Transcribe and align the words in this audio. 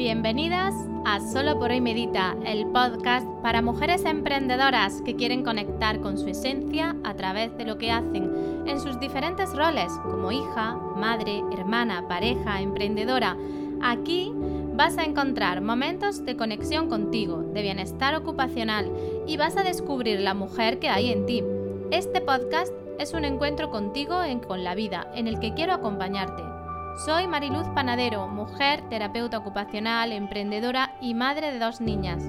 Bienvenidas 0.00 0.74
a 1.04 1.20
Solo 1.20 1.58
por 1.58 1.70
hoy 1.70 1.82
Medita, 1.82 2.34
el 2.46 2.66
podcast 2.68 3.26
para 3.42 3.60
mujeres 3.60 4.06
emprendedoras 4.06 5.02
que 5.02 5.14
quieren 5.14 5.44
conectar 5.44 6.00
con 6.00 6.16
su 6.16 6.26
esencia 6.26 6.96
a 7.04 7.12
través 7.16 7.54
de 7.58 7.66
lo 7.66 7.76
que 7.76 7.92
hacen 7.92 8.64
en 8.66 8.80
sus 8.80 8.98
diferentes 8.98 9.54
roles 9.54 9.92
como 10.02 10.32
hija, 10.32 10.74
madre, 10.96 11.42
hermana, 11.52 12.08
pareja, 12.08 12.62
emprendedora. 12.62 13.36
Aquí 13.82 14.32
vas 14.72 14.96
a 14.96 15.04
encontrar 15.04 15.60
momentos 15.60 16.24
de 16.24 16.34
conexión 16.34 16.88
contigo, 16.88 17.42
de 17.52 17.60
bienestar 17.60 18.14
ocupacional 18.14 18.90
y 19.26 19.36
vas 19.36 19.58
a 19.58 19.64
descubrir 19.64 20.20
la 20.20 20.32
mujer 20.32 20.78
que 20.78 20.88
hay 20.88 21.10
en 21.12 21.26
ti. 21.26 21.44
Este 21.90 22.22
podcast 22.22 22.72
es 22.98 23.12
un 23.12 23.26
encuentro 23.26 23.70
contigo 23.70 24.24
y 24.24 24.34
con 24.38 24.64
la 24.64 24.74
vida 24.74 25.12
en 25.14 25.26
el 25.26 25.38
que 25.40 25.52
quiero 25.52 25.74
acompañarte 25.74 26.49
soy 26.96 27.26
Mariluz 27.26 27.66
Panadero, 27.74 28.28
mujer, 28.28 28.82
terapeuta 28.88 29.38
ocupacional, 29.38 30.12
emprendedora 30.12 30.92
y 31.00 31.14
madre 31.14 31.52
de 31.52 31.58
dos 31.58 31.80
niñas. 31.80 32.22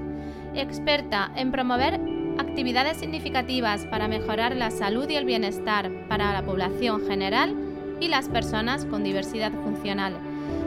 Experta 0.54 1.32
en 1.36 1.52
promover 1.52 2.00
actividades 2.38 2.98
significativas 2.98 3.86
para 3.86 4.08
mejorar 4.08 4.56
la 4.56 4.72
salud 4.72 5.10
y 5.10 5.16
el 5.16 5.26
bienestar 5.26 5.92
para 6.08 6.34
la 6.34 6.44
población 6.44 7.06
general 7.08 7.56
y 8.00 8.08
las 8.08 8.30
personas 8.30 8.86
con 8.86 9.04
diversidad 9.04 9.52
funcional. 9.52 10.14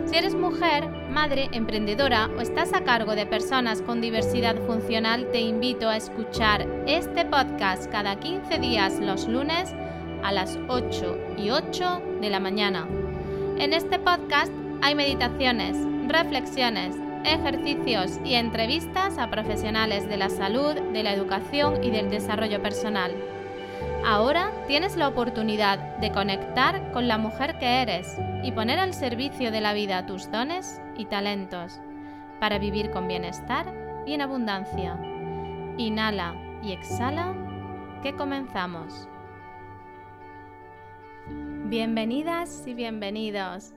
Si 0.06 0.16
eres 0.16 0.34
mujer, 0.34 0.88
madre, 1.10 1.48
emprendedora 1.52 2.28
o 2.36 2.40
estás 2.40 2.72
a 2.74 2.84
cargo 2.84 3.14
de 3.14 3.26
personas 3.26 3.80
con 3.80 4.00
diversidad 4.00 4.56
funcional, 4.66 5.30
te 5.32 5.40
invito 5.40 5.88
a 5.88 5.96
escuchar 5.96 6.66
este 6.86 7.24
podcast 7.24 7.90
cada 7.90 8.20
15 8.20 8.58
días 8.58 9.00
los 9.00 9.26
lunes 9.26 9.74
a 10.22 10.32
las 10.32 10.58
8 10.68 11.18
y 11.38 11.50
8 11.50 12.02
de 12.20 12.30
la 12.30 12.40
mañana. 12.40 12.86
En 13.56 13.72
este 13.72 14.00
podcast 14.00 14.52
hay 14.82 14.96
meditaciones, 14.96 15.76
reflexiones, 16.08 16.96
ejercicios 17.24 18.18
y 18.24 18.34
entrevistas 18.34 19.16
a 19.16 19.30
profesionales 19.30 20.08
de 20.08 20.16
la 20.16 20.28
salud, 20.28 20.74
de 20.74 21.02
la 21.04 21.12
educación 21.12 21.82
y 21.82 21.90
del 21.90 22.10
desarrollo 22.10 22.60
personal. 22.60 23.12
Ahora 24.04 24.50
tienes 24.66 24.96
la 24.96 25.06
oportunidad 25.06 25.78
de 25.98 26.10
conectar 26.10 26.90
con 26.90 27.06
la 27.06 27.16
mujer 27.16 27.56
que 27.58 27.80
eres 27.80 28.16
y 28.42 28.50
poner 28.50 28.80
al 28.80 28.92
servicio 28.92 29.52
de 29.52 29.60
la 29.60 29.72
vida 29.72 30.04
tus 30.04 30.30
dones 30.32 30.80
y 30.98 31.04
talentos 31.04 31.80
para 32.40 32.58
vivir 32.58 32.90
con 32.90 33.06
bienestar 33.06 33.72
y 34.04 34.14
en 34.14 34.20
abundancia. 34.20 34.98
Inhala 35.78 36.34
y 36.60 36.72
exhala, 36.72 37.32
que 38.02 38.14
comenzamos. 38.14 39.08
Bienvenidas 41.66 42.62
y 42.66 42.74
bienvenidos. 42.74 43.72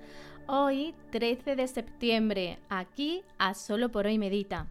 Hoy, 0.45 0.93
13 1.11 1.55
de 1.55 1.67
septiembre, 1.69 2.59
aquí 2.67 3.23
a 3.37 3.53
Solo 3.53 3.89
por 3.89 4.05
hoy 4.05 4.17
Medita. 4.17 4.67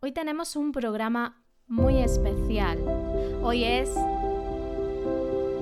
Hoy 0.00 0.12
tenemos 0.12 0.56
un 0.56 0.72
programa 0.72 1.42
muy 1.68 2.02
especial. 2.02 2.78
Hoy 3.42 3.64
es 3.64 3.90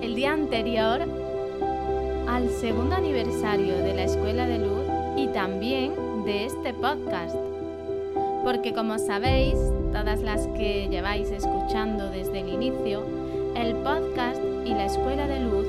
el 0.02 0.16
día 0.16 0.32
anterior 0.32 1.02
al 2.27 2.50
segundo 2.50 2.97
aniversario 2.97 3.78
de 3.78 3.94
la 3.94 4.02
Escuela 4.02 4.48
de 4.48 4.58
Luz 4.58 4.84
y 5.16 5.28
también 5.28 6.25
de 6.25 6.47
este 6.47 6.75
podcast. 6.75 7.36
Porque 8.42 8.75
como 8.75 8.98
sabéis, 8.98 9.55
todas 9.92 10.20
las 10.20 10.48
que 10.48 10.88
lleváis 10.88 11.30
escuchando 11.30 12.10
desde 12.10 12.41
el 12.41 12.48
inicio, 12.48 13.06
el 13.55 13.77
podcast 13.77 14.53
y 14.65 14.70
la 14.70 14.87
Escuela 14.87 15.27
de 15.27 15.41
Luz 15.41 15.67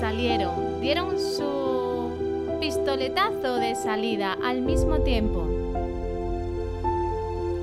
salieron, 0.00 0.80
dieron 0.80 1.18
su 1.18 2.56
pistoletazo 2.60 3.56
de 3.56 3.74
salida 3.74 4.36
al 4.42 4.62
mismo 4.62 5.00
tiempo. 5.00 5.46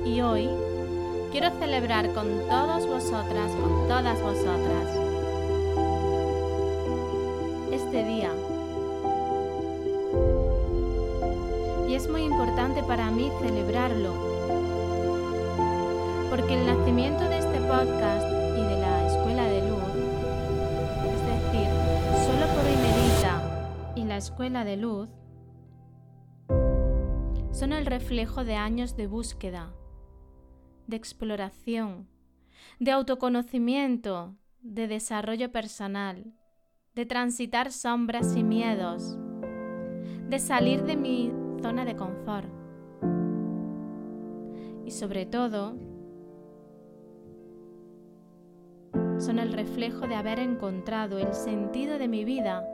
Y 0.04 0.20
hoy 0.20 0.48
quiero 1.32 1.50
celebrar 1.58 2.12
con 2.12 2.28
todos 2.48 2.86
vosotras, 2.86 3.50
con 3.60 3.88
todas 3.88 4.22
vosotras, 4.22 4.98
este 7.72 8.04
día. 8.04 8.30
Y 11.88 11.94
es 11.94 12.08
muy 12.08 12.22
importante 12.22 12.82
para 12.82 13.10
mí 13.10 13.30
celebrarlo, 13.40 14.12
porque 16.30 16.54
el 16.54 16.66
nacimiento 16.66 17.24
de 17.24 17.38
este 17.38 17.60
podcast 17.60 18.33
escuela 24.24 24.64
de 24.64 24.78
luz 24.78 25.10
son 27.52 27.74
el 27.74 27.84
reflejo 27.84 28.42
de 28.42 28.54
años 28.54 28.96
de 28.96 29.06
búsqueda, 29.06 29.74
de 30.86 30.96
exploración, 30.96 32.08
de 32.80 32.90
autoconocimiento, 32.92 34.34
de 34.62 34.88
desarrollo 34.88 35.52
personal, 35.52 36.32
de 36.94 37.04
transitar 37.04 37.70
sombras 37.70 38.34
y 38.34 38.42
miedos, 38.42 39.18
de 40.30 40.38
salir 40.38 40.84
de 40.84 40.96
mi 40.96 41.30
zona 41.60 41.84
de 41.84 41.94
confort. 41.94 42.48
Y 44.86 44.90
sobre 44.90 45.26
todo, 45.26 45.76
son 49.18 49.38
el 49.38 49.52
reflejo 49.52 50.08
de 50.08 50.14
haber 50.14 50.38
encontrado 50.38 51.18
el 51.18 51.34
sentido 51.34 51.98
de 51.98 52.08
mi 52.08 52.24
vida 52.24 52.66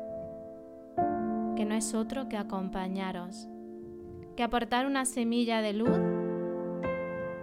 que 1.61 1.67
no 1.67 1.75
es 1.75 1.93
otro 1.93 2.27
que 2.27 2.39
acompañaros, 2.39 3.47
que 4.35 4.43
aportar 4.43 4.87
una 4.87 5.05
semilla 5.05 5.61
de 5.61 5.75
luz 5.75 5.95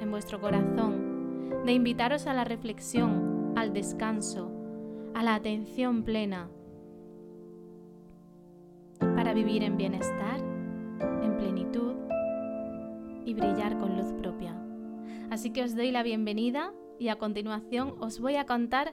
en 0.01 0.09
vuestro 0.09 0.41
corazón, 0.41 1.63
de 1.67 1.73
invitaros 1.73 2.25
a 2.25 2.33
la 2.33 2.43
reflexión, 2.43 3.53
al 3.55 3.73
descanso, 3.73 4.51
a 5.13 5.21
la 5.21 5.35
atención 5.35 6.01
plena, 6.01 6.49
para 8.99 9.35
vivir 9.35 9.61
en 9.61 9.77
bienestar, 9.77 10.39
en 11.21 11.37
plenitud 11.37 11.93
y 13.23 13.35
brillar 13.35 13.77
con 13.77 13.97
luz 13.97 14.13
propia. 14.13 14.59
Así 15.29 15.51
que 15.51 15.61
os 15.61 15.75
doy 15.75 15.91
la 15.91 16.01
bienvenida 16.01 16.73
y 16.97 17.09
a 17.09 17.19
continuación 17.19 17.93
os 17.99 18.19
voy 18.19 18.37
a 18.37 18.47
contar 18.47 18.89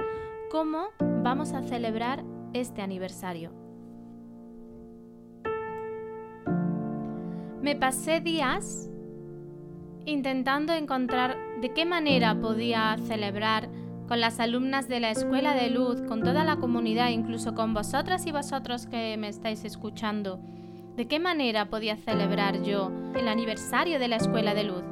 cómo 0.50 0.88
vamos 1.22 1.54
a 1.54 1.62
celebrar 1.62 2.26
este 2.52 2.82
aniversario. 2.82 3.63
Me 7.64 7.76
pasé 7.76 8.20
días 8.20 8.90
intentando 10.04 10.74
encontrar 10.74 11.34
de 11.62 11.72
qué 11.72 11.86
manera 11.86 12.38
podía 12.38 12.94
celebrar 13.06 13.70
con 14.06 14.20
las 14.20 14.38
alumnas 14.38 14.86
de 14.86 15.00
la 15.00 15.10
Escuela 15.10 15.54
de 15.54 15.70
Luz, 15.70 16.02
con 16.02 16.22
toda 16.22 16.44
la 16.44 16.56
comunidad, 16.56 17.08
incluso 17.08 17.54
con 17.54 17.72
vosotras 17.72 18.26
y 18.26 18.32
vosotros 18.32 18.84
que 18.84 19.16
me 19.16 19.28
estáis 19.28 19.64
escuchando, 19.64 20.40
de 20.94 21.08
qué 21.08 21.18
manera 21.18 21.70
podía 21.70 21.96
celebrar 21.96 22.62
yo 22.62 22.92
el 23.14 23.28
aniversario 23.28 23.98
de 23.98 24.08
la 24.08 24.16
Escuela 24.16 24.52
de 24.52 24.64
Luz. 24.64 24.84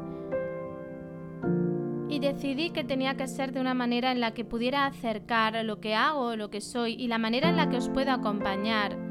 Y 2.08 2.20
decidí 2.20 2.70
que 2.70 2.84
tenía 2.84 3.18
que 3.18 3.28
ser 3.28 3.52
de 3.52 3.60
una 3.60 3.74
manera 3.74 4.12
en 4.12 4.20
la 4.20 4.32
que 4.32 4.46
pudiera 4.46 4.86
acercar 4.86 5.62
lo 5.62 5.78
que 5.78 5.94
hago, 5.94 6.36
lo 6.36 6.48
que 6.48 6.62
soy 6.62 6.94
y 6.94 7.08
la 7.08 7.18
manera 7.18 7.50
en 7.50 7.58
la 7.58 7.68
que 7.68 7.76
os 7.76 7.90
puedo 7.90 8.12
acompañar 8.12 9.01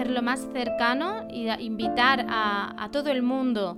hacerlo 0.00 0.22
más 0.22 0.48
cercano 0.54 1.28
y 1.28 1.50
invitar 1.62 2.24
a, 2.26 2.88
todo 2.90 3.10
el 3.10 3.20
mundo 3.22 3.76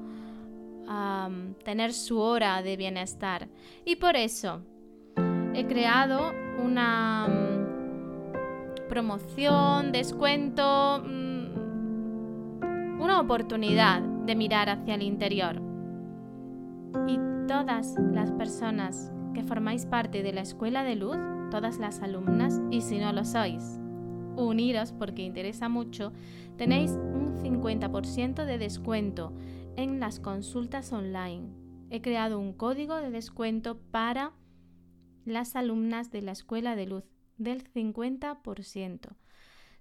a 0.86 1.26
um, 1.28 1.54
tener 1.64 1.92
su 1.92 2.20
hora 2.20 2.62
de 2.62 2.76
bienestar. 2.76 3.48
Y 3.84 3.96
por 3.96 4.14
eso 4.14 4.62
he 5.52 5.66
creado 5.66 6.32
una 6.64 7.26
um, 7.26 7.66
promoción, 8.88 9.90
descuento, 9.90 11.02
mm, 11.04 11.50
una 13.00 13.18
oportunidad 13.20 14.00
de 14.00 14.36
mirar 14.36 14.68
hacia 14.68 14.94
el 14.94 15.02
interior. 15.02 15.60
Y 17.08 17.18
todas 17.48 17.96
las 18.12 18.30
personas 18.30 19.10
que 19.34 19.42
formáis 19.42 19.86
parte 19.86 20.22
de 20.22 20.32
la 20.32 20.42
Escuela 20.42 20.84
de 20.84 20.94
Luz, 20.94 21.16
todas 21.50 21.78
las 21.78 22.00
alumnas, 22.00 22.60
y 22.70 22.82
si 22.82 23.00
no 23.00 23.12
lo 23.12 23.24
sois, 23.24 23.81
uniros 24.36 24.92
porque 24.92 25.22
interesa 25.22 25.68
mucho, 25.68 26.12
tenéis 26.56 26.92
un 26.92 27.36
50% 27.42 28.44
de 28.44 28.58
descuento 28.58 29.32
en 29.76 30.00
las 30.00 30.20
consultas 30.20 30.92
online. 30.92 31.48
He 31.90 32.00
creado 32.00 32.38
un 32.38 32.52
código 32.52 32.96
de 32.96 33.10
descuento 33.10 33.78
para 33.90 34.32
las 35.24 35.56
alumnas 35.56 36.10
de 36.10 36.22
la 36.22 36.32
Escuela 36.32 36.76
de 36.76 36.86
Luz 36.86 37.04
del 37.36 37.64
50%. 37.64 39.16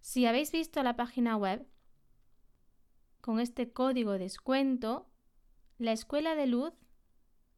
Si 0.01 0.25
habéis 0.25 0.51
visto 0.51 0.81
la 0.83 0.95
página 0.95 1.37
web, 1.37 1.65
con 3.21 3.39
este 3.39 3.71
código 3.71 4.13
de 4.13 4.19
descuento, 4.19 5.07
la 5.77 5.91
Escuela 5.91 6.35
de 6.35 6.47
Luz 6.47 6.73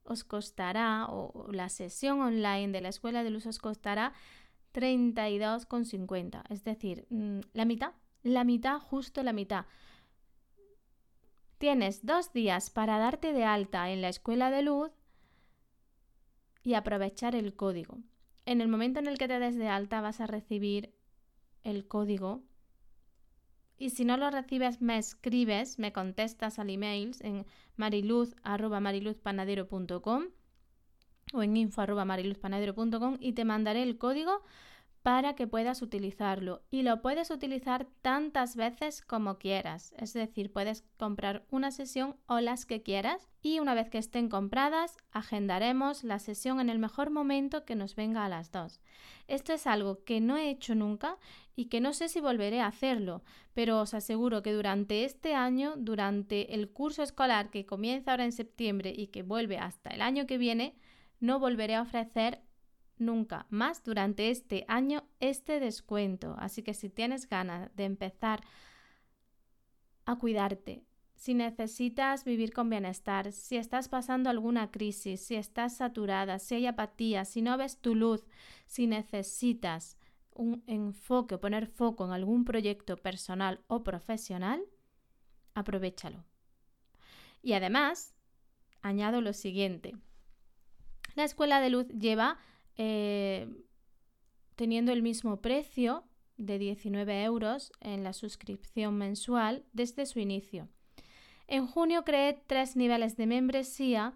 os 0.03 0.23
costará, 0.23 1.07
o 1.09 1.49
la 1.51 1.69
sesión 1.69 2.21
online 2.21 2.73
de 2.73 2.81
la 2.81 2.89
Escuela 2.89 3.23
de 3.23 3.29
Luz 3.29 3.45
os 3.45 3.59
costará 3.59 4.13
32,50. 4.73 6.43
Es 6.49 6.63
decir, 6.63 7.05
mm, 7.09 7.39
la 7.53 7.65
mitad, 7.65 7.93
la 8.23 8.43
mitad, 8.43 8.79
justo 8.79 9.23
la 9.23 9.33
mitad. 9.33 9.65
Tienes 11.57 12.05
dos 12.05 12.33
días 12.33 12.69
para 12.69 12.97
darte 12.97 13.31
de 13.31 13.45
alta 13.45 13.91
en 13.91 14.01
la 14.01 14.09
escuela 14.09 14.51
de 14.51 14.63
luz 14.63 14.91
y 16.63 16.73
aprovechar 16.73 17.35
el 17.35 17.55
código. 17.55 17.99
En 18.45 18.59
el 18.59 18.67
momento 18.67 18.99
en 18.99 19.07
el 19.07 19.17
que 19.17 19.27
te 19.27 19.39
des 19.39 19.55
de 19.55 19.69
alta 19.69 20.01
vas 20.01 20.19
a 20.19 20.27
recibir 20.27 20.93
el 21.63 21.87
código 21.87 22.43
y 23.77 23.89
si 23.89 24.05
no 24.05 24.15
lo 24.17 24.29
recibes 24.29 24.81
me 24.81 24.97
escribes, 24.97 25.79
me 25.79 25.91
contestas 25.91 26.59
al 26.59 26.69
email 26.69 27.15
en 27.21 27.45
mariluz.mariluzpanadero.com 27.75 30.25
o 31.33 31.44
en 31.44 31.57
info.mariluzpanadero.com 31.57 33.18
y 33.19 33.33
te 33.33 33.44
mandaré 33.44 33.83
el 33.83 33.97
código 33.97 34.41
para 35.03 35.35
que 35.35 35.47
puedas 35.47 35.81
utilizarlo 35.81 36.63
y 36.71 36.81
lo 36.83 37.01
puedes 37.01 37.30
utilizar 37.30 37.88
tantas 38.01 38.56
veces 38.56 39.01
como 39.01 39.38
quieras. 39.38 39.94
Es 39.97 40.13
decir, 40.13 40.51
puedes 40.51 40.85
comprar 40.97 41.45
una 41.51 41.71
sesión 41.71 42.15
o 42.25 42.39
las 42.39 42.65
que 42.65 42.81
quieras 42.81 43.27
y 43.41 43.59
una 43.59 43.74
vez 43.74 43.89
que 43.89 43.97
estén 43.97 44.30
compradas 44.30 44.95
agendaremos 45.12 46.06
la 46.06 46.19
sesión 46.19 46.62
en 46.62 46.69
el 46.69 46.80
mejor 46.80 47.09
momento 47.09 47.65
que 47.65 47.75
nos 47.75 47.95
venga 47.95 48.24
a 48.24 48.29
las 48.29 48.51
dos. 48.53 48.79
Esto 49.27 49.51
es 49.51 49.68
algo 49.68 50.06
que 50.06 50.21
no 50.21 50.38
he 50.38 50.50
hecho 50.50 50.74
nunca 50.74 51.18
y 51.53 51.65
que 51.65 51.81
no 51.81 51.91
sé 51.91 52.07
si 52.07 52.21
volveré 52.21 52.62
a 52.62 52.68
hacerlo, 52.68 53.24
pero 53.53 53.81
os 53.81 53.94
aseguro 53.94 54.41
que 54.41 54.53
durante 54.53 55.03
este 55.03 55.36
año, 55.36 55.74
durante 55.75 56.56
el 56.56 56.69
curso 56.69 57.03
escolar 57.03 57.50
que 57.50 57.65
comienza 57.65 58.12
ahora 58.12 58.24
en 58.24 58.31
septiembre 58.31 58.94
y 58.95 59.07
que 59.07 59.21
vuelve 59.21 59.57
hasta 59.57 59.89
el 59.89 60.01
año 60.01 60.25
que 60.27 60.38
viene, 60.38 60.75
no 61.19 61.39
volveré 61.39 61.75
a 61.75 61.81
ofrecer 61.81 62.42
nunca 62.98 63.45
más 63.50 63.83
durante 63.83 64.30
este 64.30 64.65
año 64.68 65.04
este 65.19 65.60
descuento. 65.60 66.36
Así 66.39 66.63
que 66.63 66.74
si 66.74 66.89
tienes 66.89 67.27
ganas 67.27 67.75
de 67.75 67.86
empezar 67.86 68.42
a 70.06 70.18
cuidarte, 70.18 70.83
si 71.15 71.33
necesitas 71.33 72.25
vivir 72.25 72.54
con 72.54 72.69
bienestar, 72.69 73.31
si 73.31 73.56
estás 73.56 73.88
pasando 73.88 74.30
alguna 74.30 74.71
crisis, 74.71 75.21
si 75.21 75.36
estás 75.36 75.77
saturada, 75.77 76.39
si 76.39 76.56
hay 76.56 76.65
apatía, 76.65 77.24
si 77.24 77.42
no 77.42 77.57
ves 77.57 77.77
tu 77.77 77.95
luz, 77.95 78.25
si 78.65 78.88
necesitas 78.88 79.98
un 80.36 80.63
enfoque, 80.68 81.38
poner 81.38 81.68
foco 81.68 82.06
en 82.06 82.12
algún 82.12 82.44
proyecto 82.44 82.98
personal 82.98 83.62
o 83.68 83.83
profesional, 83.83 84.62
aprovechalo. 85.54 86.25
Y 87.42 87.54
además, 87.54 88.13
añado 88.81 89.21
lo 89.21 89.33
siguiente. 89.33 89.95
La 91.15 91.24
escuela 91.24 91.62
de 91.62 91.69
luz 91.69 91.88
lleva 91.89 92.38
eh, 92.77 93.48
teniendo 94.56 94.92
el 94.92 95.01
mismo 95.01 95.42
precio 95.42 96.04
de 96.38 96.57
19 96.57 97.24
euros 97.24 97.71
en 97.80 98.04
la 98.04 98.13
suscripción 98.13 98.98
mensual 98.98 99.63
desde 99.74 100.06
su 100.06 100.19
inicio. 100.19 100.69
En 101.48 101.68
junio 101.68 102.04
creé 102.04 102.42
tres 102.48 102.75
niveles 102.75 103.15
de 103.18 103.27
membresía 103.27 104.13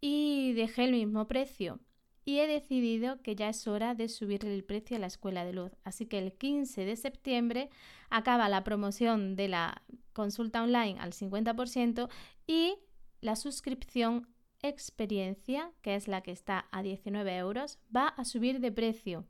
y 0.00 0.52
dejé 0.52 0.84
el 0.84 0.92
mismo 0.92 1.26
precio. 1.26 1.80
Y 2.24 2.38
he 2.40 2.46
decidido 2.46 3.22
que 3.22 3.36
ya 3.36 3.48
es 3.48 3.66
hora 3.68 3.94
de 3.94 4.08
subirle 4.08 4.54
el 4.54 4.64
precio 4.64 4.96
a 4.96 5.00
la 5.00 5.06
escuela 5.06 5.44
de 5.44 5.52
luz. 5.52 5.72
Así 5.84 6.06
que 6.06 6.18
el 6.18 6.32
15 6.32 6.84
de 6.84 6.96
septiembre 6.96 7.70
acaba 8.10 8.48
la 8.48 8.64
promoción 8.64 9.36
de 9.36 9.48
la 9.48 9.82
consulta 10.12 10.62
online 10.62 10.96
al 10.98 11.12
50% 11.12 12.08
y 12.46 12.74
la 13.20 13.36
suscripción 13.36 14.28
experiencia, 14.68 15.72
que 15.82 15.94
es 15.94 16.08
la 16.08 16.22
que 16.22 16.32
está 16.32 16.66
a 16.70 16.82
19 16.82 17.36
euros, 17.36 17.78
va 17.94 18.08
a 18.08 18.24
subir 18.24 18.60
de 18.60 18.72
precio. 18.72 19.26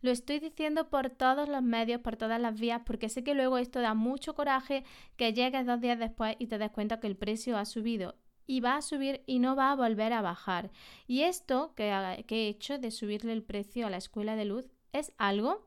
Lo 0.00 0.10
estoy 0.10 0.38
diciendo 0.38 0.90
por 0.90 1.08
todos 1.08 1.48
los 1.48 1.62
medios, 1.62 2.00
por 2.02 2.16
todas 2.16 2.38
las 2.40 2.60
vías, 2.60 2.82
porque 2.84 3.08
sé 3.08 3.24
que 3.24 3.34
luego 3.34 3.56
esto 3.56 3.80
da 3.80 3.94
mucho 3.94 4.34
coraje 4.34 4.84
que 5.16 5.32
llegues 5.32 5.64
dos 5.64 5.80
días 5.80 5.98
después 5.98 6.36
y 6.38 6.46
te 6.46 6.58
des 6.58 6.70
cuenta 6.70 7.00
que 7.00 7.06
el 7.06 7.16
precio 7.16 7.56
ha 7.56 7.64
subido. 7.64 8.14
Y 8.46 8.60
va 8.60 8.76
a 8.76 8.82
subir 8.82 9.22
y 9.26 9.38
no 9.38 9.56
va 9.56 9.72
a 9.72 9.76
volver 9.76 10.12
a 10.12 10.20
bajar. 10.20 10.70
Y 11.06 11.22
esto 11.22 11.72
que, 11.74 11.88
he 12.28 12.48
hecho 12.48 12.78
de 12.78 12.90
subirle 12.90 13.32
el 13.32 13.42
precio 13.42 13.86
a 13.86 13.90
la 13.90 13.96
escuela 13.96 14.36
de 14.36 14.44
luz 14.44 14.70
es 14.92 15.14
algo, 15.16 15.66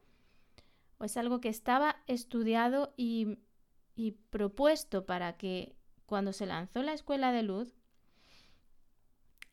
o 0.99 1.05
es 1.05 1.17
algo 1.17 1.41
que 1.41 1.49
estaba 1.49 1.97
estudiado 2.05 2.93
y 2.95 3.37
propuesto 4.29 5.07
para 5.07 5.37
que 5.37 5.77
cuando 6.07 6.33
se 6.33 6.45
lanzó 6.45 6.81
la 6.81 6.93
escuela 6.93 7.31
de 7.31 7.43
luz 7.43 7.75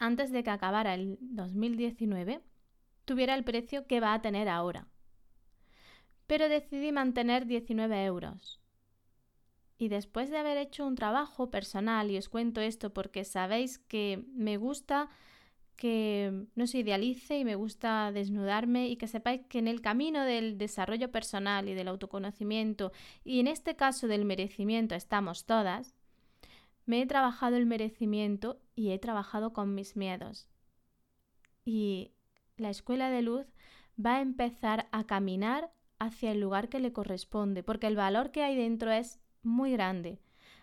antes 0.04 0.30
de 0.32 0.44
que 0.44 0.50
acabara 0.50 0.94
el 0.94 1.16
2019, 1.20 2.42
tuviera 3.06 3.34
el 3.34 3.42
precio 3.42 3.86
que 3.86 4.00
va 4.00 4.12
a 4.12 4.20
tener 4.20 4.50
ahora. 4.50 4.86
Pero 6.26 6.48
decidí 6.48 6.92
mantener 6.92 7.46
19 7.46 8.04
euros. 8.04 8.60
Y 9.78 9.88
después 9.88 10.30
de 10.30 10.36
haber 10.36 10.58
hecho 10.58 10.86
un 10.86 10.94
trabajo 10.94 11.50
personal, 11.50 12.10
y 12.10 12.18
os 12.18 12.28
cuento 12.28 12.60
esto 12.60 12.92
porque 12.92 13.24
sabéis 13.24 13.78
que 13.78 14.24
me 14.34 14.58
gusta 14.58 15.08
que 15.74 16.46
no 16.54 16.66
se 16.66 16.78
idealice 16.78 17.38
y 17.38 17.44
me 17.44 17.56
gusta 17.56 18.12
desnudarme 18.12 18.88
y 18.88 18.96
que 18.96 19.08
sepáis 19.08 19.40
que 19.48 19.58
en 19.58 19.68
el 19.68 19.80
camino 19.80 20.22
del 20.24 20.56
desarrollo 20.56 21.10
personal 21.10 21.68
y 21.68 21.74
del 21.74 21.88
autoconocimiento 21.88 22.92
y 23.24 23.40
en 23.40 23.48
este 23.48 23.74
caso 23.74 24.06
del 24.06 24.24
merecimiento 24.24 24.94
estamos 24.94 25.46
todas, 25.46 25.96
me 26.86 27.02
he 27.02 27.06
trabajado 27.06 27.56
el 27.56 27.66
merecimiento 27.66 28.60
y 28.74 28.90
he 28.90 28.98
trabajado 28.98 29.52
con 29.52 29.74
mis 29.74 29.96
miedos. 29.96 30.48
Y 31.64 32.12
la 32.56 32.70
escuela 32.70 33.10
de 33.10 33.22
luz 33.22 33.46
va 34.04 34.16
a 34.16 34.20
empezar 34.20 34.88
a 34.92 35.04
caminar 35.04 35.72
hacia 35.98 36.32
el 36.32 36.40
lugar 36.40 36.68
que 36.68 36.80
le 36.80 36.92
corresponde, 36.92 37.62
porque 37.62 37.86
el 37.86 37.96
valor 37.96 38.30
que 38.30 38.42
hay 38.42 38.56
dentro 38.56 38.90
es 38.90 39.20
muy 39.42 39.72
grande. 39.72 40.20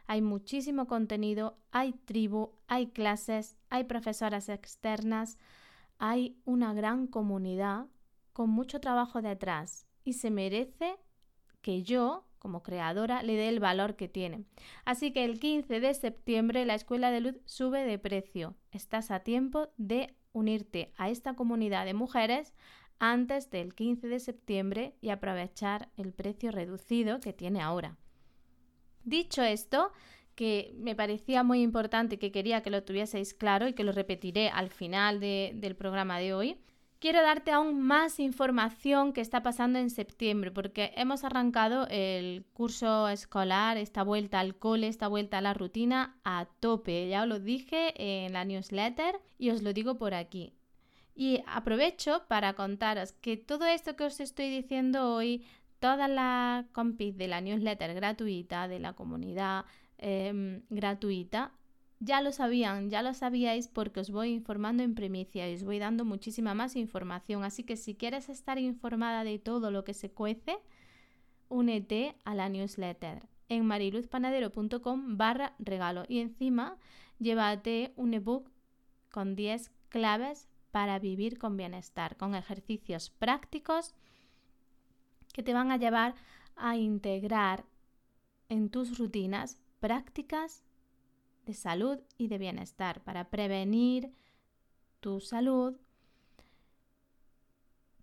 Hay 0.08 0.22
muchísimo 0.22 0.88
contenido, 0.88 1.58
hay 1.72 1.94
tribu, 1.94 2.52
hay 2.68 2.88
clases, 2.88 3.58
hay 3.70 3.86
profesoras 3.86 4.50
externas, 4.50 5.38
hay 5.98 6.42
una 6.46 6.74
gran 6.74 7.08
comunidad 7.08 7.88
con 8.34 8.50
mucho 8.50 8.82
trabajo 8.82 9.22
detrás 9.22 9.86
y 10.04 10.14
se 10.14 10.32
merece 10.32 10.98
que 11.62 11.84
yo 11.84 12.26
como 12.42 12.64
creadora 12.64 13.22
le 13.22 13.36
dé 13.36 13.48
el 13.48 13.60
valor 13.60 13.96
que 13.96 14.08
tiene. 14.08 14.44
Así 14.84 15.14
que 15.14 15.24
el 15.24 15.40
15 15.40 15.80
de 15.80 15.94
septiembre 15.94 16.66
la 16.66 16.74
Escuela 16.74 17.12
de 17.12 17.22
Luz 17.22 17.40
sube 17.46 17.86
de 17.86 18.00
precio. 18.00 18.56
Estás 18.72 19.12
a 19.12 19.20
tiempo 19.20 19.70
de 19.78 20.18
unirte 20.34 20.92
a 20.98 21.10
esta 21.10 21.36
comunidad 21.36 21.86
de 21.86 21.94
mujeres 21.94 22.54
antes 23.00 23.52
del 23.52 23.76
15 23.76 24.08
de 24.08 24.20
septiembre 24.20 24.96
y 25.02 25.10
aprovechar 25.10 25.90
el 25.98 26.14
precio 26.14 26.52
reducido 26.52 27.20
que 27.20 27.32
tiene 27.32 27.62
ahora. 27.62 27.98
Dicho 29.04 29.44
esto, 29.44 29.92
que 30.36 30.74
me 30.78 30.96
parecía 30.96 31.44
muy 31.44 31.62
importante 31.62 32.18
que 32.18 32.32
quería 32.32 32.64
que 32.64 32.70
lo 32.72 32.84
tuvieseis 32.84 33.34
claro 33.36 33.68
y 33.68 33.74
que 33.74 33.84
lo 33.84 33.92
repetiré 33.92 34.50
al 34.50 34.70
final 34.70 35.20
del 35.20 35.76
programa 35.76 36.18
de 36.18 36.34
hoy, 36.34 36.58
quiero 37.02 37.24
darte 37.24 37.52
aún 37.52 37.82
más 37.82 38.20
información 38.20 39.12
que 39.12 39.22
está 39.22 39.42
pasando 39.42 39.80
en 39.80 39.90
septiembre, 39.90 40.52
porque 40.52 40.94
hemos 40.96 41.24
arrancado 41.24 41.88
el 41.90 42.46
curso 42.54 43.10
escolar, 43.10 43.78
esta 43.78 44.04
vuelta 44.04 44.40
al 44.40 44.56
cole, 44.56 44.88
esta 44.88 45.08
vuelta 45.08 45.40
a 45.40 45.42
la 45.42 45.56
rutina 45.56 46.16
a 46.24 46.46
tope. 46.60 47.10
Ya 47.10 47.24
os 47.24 47.28
lo 47.28 47.40
dije 47.40 47.94
en 47.98 48.34
la 48.34 48.46
newsletter 48.46 49.20
y 49.40 49.50
os 49.50 49.64
lo 49.64 49.74
digo 49.74 49.98
por 49.98 50.14
aquí. 50.14 50.54
Y 51.16 51.44
aprovecho 51.48 52.24
para 52.28 52.54
contaros 52.54 53.14
que 53.14 53.36
todo 53.36 53.66
esto 53.66 53.96
que 53.96 54.06
os 54.06 54.20
estoy 54.20 54.50
diciendo 54.50 55.14
hoy, 55.14 55.44
toda 55.80 56.08
la 56.08 56.68
compis 56.72 57.18
de 57.18 57.28
la 57.28 57.42
newsletter 57.42 57.96
gratuita, 57.96 58.68
de 58.68 58.80
la 58.80 58.94
comunidad 58.94 59.66
em, 59.98 60.62
gratuita, 60.70 61.52
ya 62.02 62.20
lo 62.20 62.32
sabían, 62.32 62.90
ya 62.90 63.04
lo 63.04 63.14
sabíais 63.14 63.68
porque 63.68 64.00
os 64.00 64.10
voy 64.10 64.30
informando 64.30 64.82
en 64.82 64.96
primicia 64.96 65.48
y 65.48 65.54
os 65.54 65.64
voy 65.64 65.78
dando 65.78 66.04
muchísima 66.04 66.56
más 66.56 66.76
información. 66.76 67.44
Así 67.44 67.64
que 67.64 67.78
si 67.78 67.94
quieres 67.94 68.28
estar 68.28 68.58
informada 68.58 69.24
de 69.24 69.38
todo 69.38 69.70
lo 69.70 69.84
que 69.84 69.94
se 69.94 70.12
cuece, 70.12 70.58
únete 71.48 72.16
a 72.26 72.34
la 72.34 72.50
newsletter 72.50 73.22
en 73.50 73.66
mariluzpanadero.com 73.68 75.18
barra 75.18 75.54
regalo 75.60 76.06
y 76.08 76.20
encima 76.20 76.78
llévate 77.20 77.94
un 77.96 78.16
ebook 78.16 78.50
con 79.12 79.36
10 79.36 79.72
claves 79.90 80.50
para 80.72 80.98
vivir 80.98 81.38
con 81.38 81.56
bienestar, 81.56 82.18
con 82.18 82.34
ejercicios 82.34 83.12
prácticos 83.12 83.94
que 85.34 85.44
te 85.44 85.54
van 85.54 85.70
a 85.70 85.78
llevar 85.78 86.16
a 86.56 86.78
integrar 86.78 87.64
en 88.50 88.70
tus 88.70 88.98
rutinas 88.98 89.60
prácticas 89.80 90.64
de 91.52 91.58
salud 91.58 92.00
y 92.18 92.28
de 92.28 92.38
bienestar, 92.38 93.04
para 93.04 93.30
prevenir 93.30 94.12
tu 95.02 95.20
salud, 95.20 95.76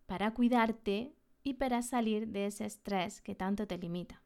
para 0.07 0.33
cuidarte 0.35 1.15
y 1.43 1.55
para 1.55 1.83
salir 1.83 2.29
de 2.29 2.47
ese 2.47 2.67
estrés 2.67 3.23
que 3.23 3.35
tanto 3.35 3.67
te 3.67 3.79
limita. 3.79 4.21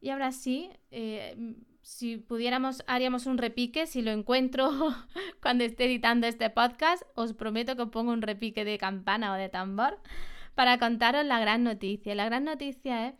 Y 0.00 0.10
ahora 0.10 0.32
sí, 0.32 0.70
eh, 0.90 1.56
si 1.80 2.18
pudiéramos, 2.18 2.84
haríamos 2.86 3.24
un 3.24 3.38
repique. 3.38 3.86
Si 3.86 4.02
lo 4.02 4.10
encuentro 4.10 4.70
cuando 5.42 5.64
esté 5.64 5.86
editando 5.86 6.26
este 6.26 6.50
podcast, 6.50 7.02
os 7.14 7.32
prometo 7.32 7.74
que 7.74 7.86
pongo 7.86 8.12
un 8.12 8.20
repique 8.20 8.66
de 8.66 8.76
campana 8.76 9.32
o 9.32 9.36
de 9.36 9.48
tambor 9.48 9.98
para 10.54 10.78
contaros 10.78 11.24
la 11.24 11.40
gran 11.40 11.64
noticia. 11.64 12.14
La 12.14 12.26
gran 12.26 12.44
noticia 12.44 13.08
es 13.08 13.14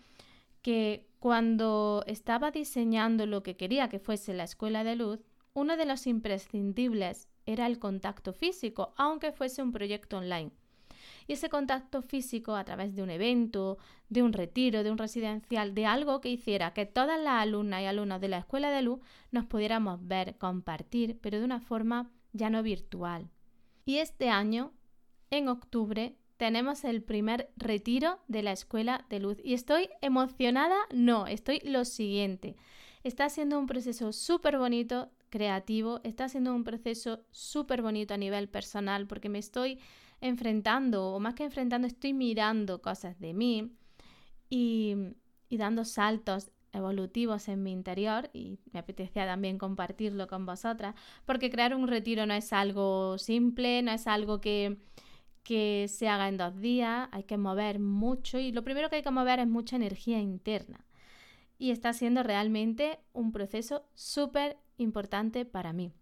que 0.60 1.06
cuando 1.24 2.04
estaba 2.06 2.50
diseñando 2.50 3.24
lo 3.24 3.42
que 3.42 3.56
quería 3.56 3.88
que 3.88 3.98
fuese 3.98 4.34
la 4.34 4.44
escuela 4.44 4.84
de 4.84 4.94
luz, 4.94 5.20
uno 5.54 5.78
de 5.78 5.86
los 5.86 6.06
imprescindibles 6.06 7.30
era 7.46 7.66
el 7.66 7.78
contacto 7.78 8.34
físico, 8.34 8.92
aunque 8.98 9.32
fuese 9.32 9.62
un 9.62 9.72
proyecto 9.72 10.18
online. 10.18 10.50
Y 11.26 11.32
ese 11.32 11.48
contacto 11.48 12.02
físico 12.02 12.54
a 12.54 12.64
través 12.64 12.94
de 12.94 13.02
un 13.02 13.08
evento, 13.08 13.78
de 14.10 14.22
un 14.22 14.34
retiro, 14.34 14.82
de 14.82 14.90
un 14.90 14.98
residencial, 14.98 15.74
de 15.74 15.86
algo 15.86 16.20
que 16.20 16.28
hiciera 16.28 16.74
que 16.74 16.84
todas 16.84 17.18
las 17.18 17.40
alumnas 17.40 17.80
y 17.80 17.86
alumnos 17.86 18.20
de 18.20 18.28
la 18.28 18.36
Escuela 18.36 18.70
de 18.70 18.82
Luz 18.82 19.00
nos 19.30 19.46
pudiéramos 19.46 20.06
ver, 20.06 20.36
compartir, 20.36 21.18
pero 21.22 21.38
de 21.38 21.46
una 21.46 21.60
forma 21.60 22.10
ya 22.34 22.50
no 22.50 22.62
virtual. 22.62 23.30
Y 23.86 23.96
este 23.96 24.28
año, 24.28 24.74
en 25.30 25.48
octubre, 25.48 26.18
tenemos 26.36 26.84
el 26.84 27.02
primer 27.02 27.50
retiro 27.56 28.18
de 28.28 28.42
la 28.42 28.52
Escuela 28.52 29.04
de 29.08 29.20
Luz. 29.20 29.38
Y 29.44 29.54
estoy 29.54 29.88
emocionada, 30.00 30.76
no, 30.92 31.26
estoy 31.26 31.60
lo 31.64 31.84
siguiente. 31.84 32.56
Está 33.02 33.28
siendo 33.28 33.58
un 33.58 33.66
proceso 33.66 34.12
súper 34.12 34.58
bonito, 34.58 35.10
creativo, 35.30 36.00
está 36.04 36.28
siendo 36.28 36.54
un 36.54 36.64
proceso 36.64 37.24
súper 37.30 37.82
bonito 37.82 38.14
a 38.14 38.18
nivel 38.18 38.48
personal 38.48 39.06
porque 39.06 39.28
me 39.28 39.38
estoy 39.38 39.78
enfrentando, 40.20 41.12
o 41.12 41.20
más 41.20 41.34
que 41.34 41.44
enfrentando, 41.44 41.86
estoy 41.86 42.12
mirando 42.12 42.80
cosas 42.80 43.18
de 43.20 43.34
mí 43.34 43.72
y, 44.48 44.94
y 45.48 45.56
dando 45.56 45.84
saltos 45.84 46.50
evolutivos 46.72 47.48
en 47.48 47.62
mi 47.62 47.72
interior 47.72 48.30
y 48.32 48.58
me 48.72 48.80
apetecía 48.80 49.26
también 49.26 49.58
compartirlo 49.58 50.26
con 50.26 50.46
vosotras, 50.46 50.94
porque 51.24 51.50
crear 51.50 51.74
un 51.74 51.88
retiro 51.88 52.26
no 52.26 52.34
es 52.34 52.52
algo 52.52 53.18
simple, 53.18 53.82
no 53.82 53.92
es 53.92 54.06
algo 54.06 54.40
que, 54.40 54.78
que 55.44 55.86
se 55.88 56.08
haga 56.08 56.28
en 56.28 56.38
dos 56.38 56.58
días, 56.58 57.08
hay 57.12 57.24
que 57.24 57.36
mover 57.36 57.78
mucho 57.78 58.38
y 58.38 58.50
lo 58.50 58.64
primero 58.64 58.90
que 58.90 58.96
hay 58.96 59.02
que 59.02 59.10
mover 59.10 59.38
es 59.38 59.46
mucha 59.46 59.76
energía 59.76 60.18
interna. 60.18 60.84
Y 61.58 61.70
está 61.70 61.92
siendo 61.92 62.22
realmente 62.22 62.98
un 63.12 63.30
proceso 63.30 63.86
súper 63.94 64.56
importante 64.78 65.44
para 65.44 65.72
mí. 65.72 65.92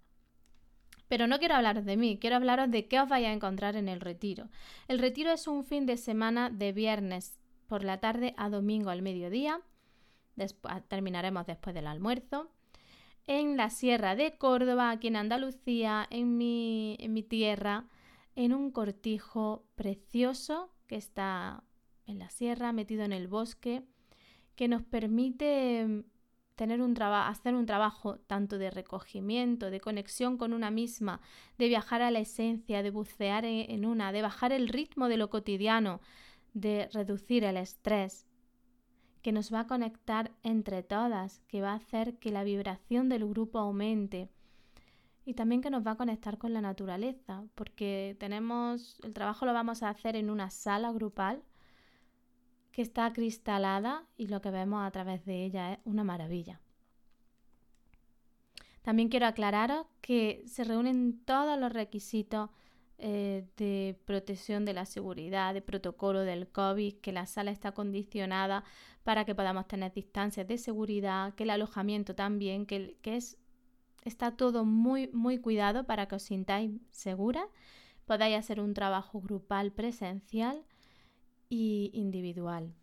Pero 1.08 1.26
no 1.26 1.38
quiero 1.38 1.56
hablaros 1.56 1.84
de 1.84 1.98
mí, 1.98 2.18
quiero 2.18 2.36
hablaros 2.36 2.70
de 2.70 2.88
qué 2.88 2.98
os 3.00 3.08
vais 3.08 3.26
a 3.26 3.32
encontrar 3.32 3.76
en 3.76 3.88
el 3.88 4.00
retiro. 4.00 4.48
El 4.88 4.98
retiro 4.98 5.30
es 5.30 5.46
un 5.46 5.64
fin 5.64 5.84
de 5.84 5.98
semana 5.98 6.48
de 6.48 6.72
viernes 6.72 7.38
por 7.66 7.84
la 7.84 8.00
tarde 8.00 8.34
a 8.38 8.48
domingo 8.48 8.88
al 8.88 9.02
mediodía. 9.02 9.60
Después, 10.36 10.74
terminaremos 10.88 11.46
después 11.46 11.74
del 11.74 11.86
almuerzo. 11.86 12.50
En 13.26 13.56
la 13.56 13.68
Sierra 13.70 14.16
de 14.16 14.38
Córdoba, 14.38 14.90
aquí 14.90 15.08
en 15.08 15.16
Andalucía, 15.16 16.06
en 16.10 16.38
mi, 16.38 16.96
en 16.98 17.12
mi 17.12 17.22
tierra, 17.22 17.84
en 18.34 18.52
un 18.52 18.70
cortijo 18.70 19.64
precioso 19.74 20.72
que 20.86 20.96
está 20.96 21.64
en 22.06 22.18
la 22.18 22.30
sierra, 22.30 22.72
metido 22.72 23.04
en 23.04 23.12
el 23.12 23.28
bosque, 23.28 23.82
que 24.56 24.68
nos 24.68 24.82
permite 24.82 26.04
tener 26.54 26.82
un 26.82 27.00
hacer 27.00 27.54
un 27.54 27.66
trabajo 27.66 28.18
tanto 28.18 28.58
de 28.58 28.70
recogimiento, 28.70 29.70
de 29.70 29.80
conexión 29.80 30.36
con 30.36 30.52
una 30.52 30.70
misma, 30.70 31.20
de 31.58 31.68
viajar 31.68 32.02
a 32.02 32.10
la 32.10 32.20
esencia, 32.20 32.82
de 32.82 32.90
bucear 32.90 33.44
en 33.44 33.84
una, 33.86 34.12
de 34.12 34.22
bajar 34.22 34.52
el 34.52 34.68
ritmo 34.68 35.08
de 35.08 35.16
lo 35.16 35.30
cotidiano, 35.30 36.00
de 36.52 36.88
reducir 36.92 37.44
el 37.44 37.56
estrés, 37.56 38.26
que 39.22 39.32
nos 39.32 39.52
va 39.52 39.60
a 39.60 39.66
conectar 39.66 40.32
entre 40.42 40.82
todas, 40.82 41.40
que 41.48 41.62
va 41.62 41.72
a 41.72 41.76
hacer 41.76 42.18
que 42.18 42.30
la 42.30 42.44
vibración 42.44 43.08
del 43.08 43.26
grupo 43.26 43.58
aumente 43.58 44.28
y 45.24 45.34
también 45.34 45.60
que 45.62 45.70
nos 45.70 45.86
va 45.86 45.92
a 45.92 45.96
conectar 45.96 46.38
con 46.38 46.52
la 46.52 46.60
naturaleza, 46.60 47.44
porque 47.54 48.16
tenemos 48.18 48.98
el 49.04 49.12
trabajo 49.12 49.46
lo 49.46 49.52
vamos 49.52 49.82
a 49.82 49.88
hacer 49.88 50.16
en 50.16 50.30
una 50.30 50.50
sala 50.50 50.90
grupal 50.92 51.42
que 52.72 52.82
está 52.82 53.12
cristalada 53.12 54.06
y 54.16 54.28
lo 54.28 54.40
que 54.40 54.50
vemos 54.50 54.84
a 54.84 54.90
través 54.90 55.24
de 55.24 55.44
ella 55.44 55.74
es 55.74 55.78
una 55.84 56.04
maravilla. 56.04 56.60
También 58.82 59.08
quiero 59.08 59.26
aclararos 59.26 59.86
que 60.00 60.42
se 60.46 60.64
reúnen 60.64 61.20
todos 61.24 61.58
los 61.58 61.72
requisitos 61.72 62.50
eh, 62.98 63.46
de 63.56 63.98
protección 64.04 64.64
de 64.64 64.72
la 64.74 64.86
seguridad, 64.86 65.54
de 65.54 65.62
protocolo 65.62 66.20
del 66.20 66.48
COVID, 66.48 66.94
que 67.00 67.12
la 67.12 67.26
sala 67.26 67.50
está 67.50 67.72
condicionada 67.72 68.64
para 69.04 69.24
que 69.24 69.34
podamos 69.34 69.66
tener 69.68 69.92
distancias 69.92 70.46
de 70.46 70.58
seguridad, 70.58 71.34
que 71.34 71.44
el 71.44 71.50
alojamiento 71.50 72.14
también, 72.14 72.66
que, 72.66 72.96
que 73.02 73.16
es, 73.16 73.38
está 74.02 74.36
todo 74.36 74.64
muy, 74.64 75.08
muy 75.12 75.38
cuidado 75.38 75.84
para 75.84 76.06
que 76.06 76.16
os 76.16 76.22
sintáis 76.22 76.70
seguras, 76.90 77.46
podáis 78.04 78.36
hacer 78.36 78.60
un 78.60 78.74
trabajo 78.74 79.20
grupal 79.20 79.72
presencial 79.72 80.64
y 81.48 81.90
individual. 81.94 82.74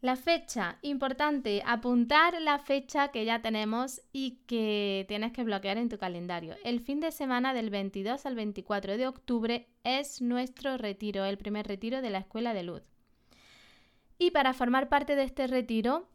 La 0.00 0.14
fecha, 0.14 0.78
importante, 0.82 1.60
apuntar 1.66 2.40
la 2.40 2.60
fecha 2.60 3.08
que 3.08 3.24
ya 3.24 3.42
tenemos 3.42 4.00
y 4.12 4.38
que 4.46 5.04
tienes 5.08 5.32
que 5.32 5.42
bloquear 5.42 5.76
en 5.76 5.88
tu 5.88 5.98
calendario. 5.98 6.54
El 6.62 6.78
fin 6.78 7.00
de 7.00 7.10
semana 7.10 7.52
del 7.52 7.70
22 7.70 8.24
al 8.24 8.36
24 8.36 8.96
de 8.96 9.08
octubre 9.08 9.66
es 9.82 10.22
nuestro 10.22 10.76
retiro, 10.76 11.24
el 11.24 11.36
primer 11.36 11.66
retiro 11.66 12.00
de 12.00 12.10
la 12.10 12.18
Escuela 12.18 12.54
de 12.54 12.62
Luz. 12.62 12.82
Y 14.20 14.30
para 14.30 14.54
formar 14.54 14.88
parte 14.88 15.16
de 15.16 15.24
este 15.24 15.48
retiro 15.48 16.08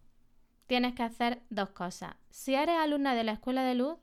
tienes 0.74 0.96
que 0.96 1.03
hacer 1.03 1.39
dos 1.51 1.70
cosas. 1.70 2.15
Si 2.32 2.56
eres 2.56 2.75
alumna 2.80 3.13
de 3.13 3.24
la 3.24 3.34
Escuela 3.34 3.63
de 3.63 3.75
Luz, 3.75 3.96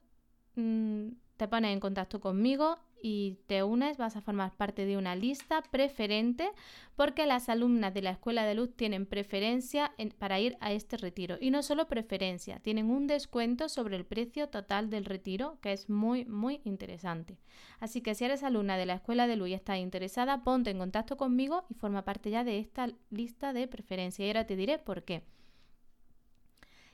mm, 0.55 1.09
te 1.37 1.49
pones 1.49 1.73
en 1.73 1.81
contacto 1.81 2.21
conmigo 2.21 2.79
y 3.03 3.39
te 3.49 3.65
unes, 3.65 3.97
vas 3.97 4.15
a 4.15 4.21
formar 4.21 4.55
parte 4.55 4.87
de 4.87 4.97
una 4.97 5.17
lista 5.17 5.63
preferente 5.63 6.49
porque 6.95 7.27
las 7.27 7.49
alumnas 7.49 7.93
de 7.93 8.03
la 8.03 8.11
Escuela 8.11 8.45
de 8.45 8.55
Luz 8.55 8.77
tienen 8.77 9.05
preferencia 9.05 9.93
para 10.21 10.39
ir 10.39 10.57
a 10.61 10.71
este 10.71 10.97
retiro. 10.97 11.39
Y 11.41 11.51
no 11.51 11.65
solo 11.65 11.89
preferencia, 11.89 12.61
tienen 12.61 12.89
un 12.89 13.09
descuento 13.09 13.69
sobre 13.69 13.97
el 13.97 14.05
precio 14.05 14.49
total 14.49 14.91
del 14.91 15.07
retiro 15.07 15.59
que 15.61 15.73
es 15.73 15.91
muy, 15.91 16.25
muy 16.25 16.61
interesante. 16.63 17.37
Así 17.81 18.01
que 18.01 18.15
si 18.15 18.27
eres 18.27 18.45
alumna 18.45 18.77
de 18.77 18.87
la 18.87 18.95
Escuela 18.95 19.27
de 19.27 19.35
Luz 19.35 19.49
y 19.49 19.55
estás 19.55 19.79
interesada, 19.79 20.45
ponte 20.45 20.71
en 20.71 20.79
contacto 20.79 21.17
conmigo 21.17 21.65
y 21.69 21.75
forma 21.75 22.05
parte 22.05 22.31
ya 22.31 22.45
de 22.45 22.61
esta 22.61 22.91
lista 23.11 23.53
de 23.53 23.67
preferencia. 23.67 24.25
Y 24.25 24.29
ahora 24.29 24.47
te 24.47 24.55
diré 24.55 24.79
por 24.79 25.03
qué. 25.03 25.25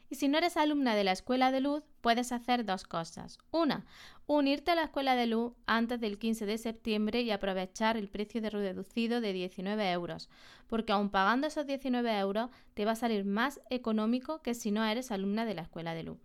Y 0.09 0.17
si 0.17 0.29
no 0.29 0.39
eres 0.39 0.57
alumna 0.57 0.95
de 0.95 1.05
la 1.05 1.13
Escuela 1.13 1.51
de 1.51 1.61
Luz, 1.61 1.83
puedes 2.01 2.33
hacer 2.33 2.65
dos 2.65 2.85
cosas. 2.85 3.39
Una, 3.51 3.87
unirte 4.27 4.71
a 4.71 4.75
la 4.75 4.85
Escuela 4.85 5.17
de 5.17 5.27
Luz 5.27 5.53
antes 5.67 6.01
del 6.01 6.19
15 6.19 6.47
de 6.47 6.59
septiembre 6.59 7.23
y 7.23 7.31
aprovechar 7.31 7.97
el 7.97 8.09
precio 8.09 8.41
de 8.41 8.51
reducido 8.51 9.21
de 9.21 9.33
19 9.33 9.91
euros, 9.91 10.29
porque 10.69 10.93
aun 10.93 11.11
pagando 11.11 11.47
esos 11.47 11.67
19 11.67 12.19
euros 12.19 12.51
te 12.75 12.85
va 12.85 12.93
a 12.93 12.97
salir 12.97 13.25
más 13.25 13.61
económico 13.71 14.43
que 14.43 14.55
si 14.55 14.71
no 14.71 14.85
eres 14.85 15.11
alumna 15.11 15.45
de 15.45 15.55
la 15.55 15.63
Escuela 15.63 15.95
de 15.95 16.05
Luz. 16.05 16.19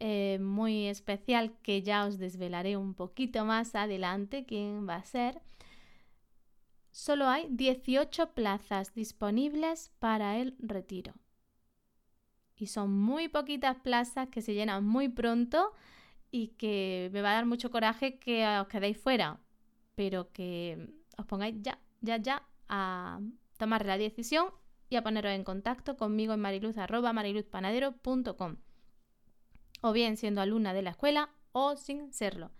eh, 0.00 0.38
muy 0.40 0.86
especial 0.86 1.52
que 1.60 1.82
ya 1.82 2.06
os 2.06 2.18
desvelaré 2.18 2.76
un 2.76 2.94
poquito 2.94 3.44
más 3.44 3.74
adelante 3.74 4.46
quién 4.46 4.88
va 4.88 4.94
a 4.96 5.04
ser. 5.04 5.42
solo 6.92 7.26
hay 7.28 7.48
18 7.50 8.32
plazas 8.32 8.94
disponibles 8.94 9.90
para 9.98 10.38
el 10.38 10.54
retiro. 10.60 11.14
Y 12.58 12.66
son 12.66 12.92
muy 12.92 13.28
poquitas 13.28 13.76
plazas 13.76 14.28
que 14.28 14.42
se 14.42 14.52
llenan 14.52 14.84
muy 14.84 15.08
pronto 15.08 15.72
y 16.30 16.48
que 16.58 17.08
me 17.12 17.22
va 17.22 17.30
a 17.30 17.34
dar 17.34 17.46
mucho 17.46 17.70
coraje 17.70 18.18
que 18.18 18.44
os 18.60 18.66
quedéis 18.66 18.98
fuera, 18.98 19.38
pero 19.94 20.32
que 20.32 20.90
os 21.16 21.24
pongáis 21.24 21.54
ya, 21.60 21.78
ya, 22.00 22.16
ya 22.16 22.42
a 22.68 23.20
tomar 23.56 23.86
la 23.86 23.96
decisión 23.96 24.48
y 24.90 24.96
a 24.96 25.02
poneros 25.02 25.32
en 25.32 25.44
contacto 25.44 25.96
conmigo 25.96 26.34
en 26.34 26.40
mariluz.mariluzpanadero.com 26.40 28.56
o 29.80 29.92
bien 29.92 30.16
siendo 30.16 30.40
alumna 30.40 30.74
de 30.74 30.82
la 30.82 30.90
escuela 30.90 31.30
o 31.52 31.76
sin 31.76 32.12
serlo. 32.12 32.50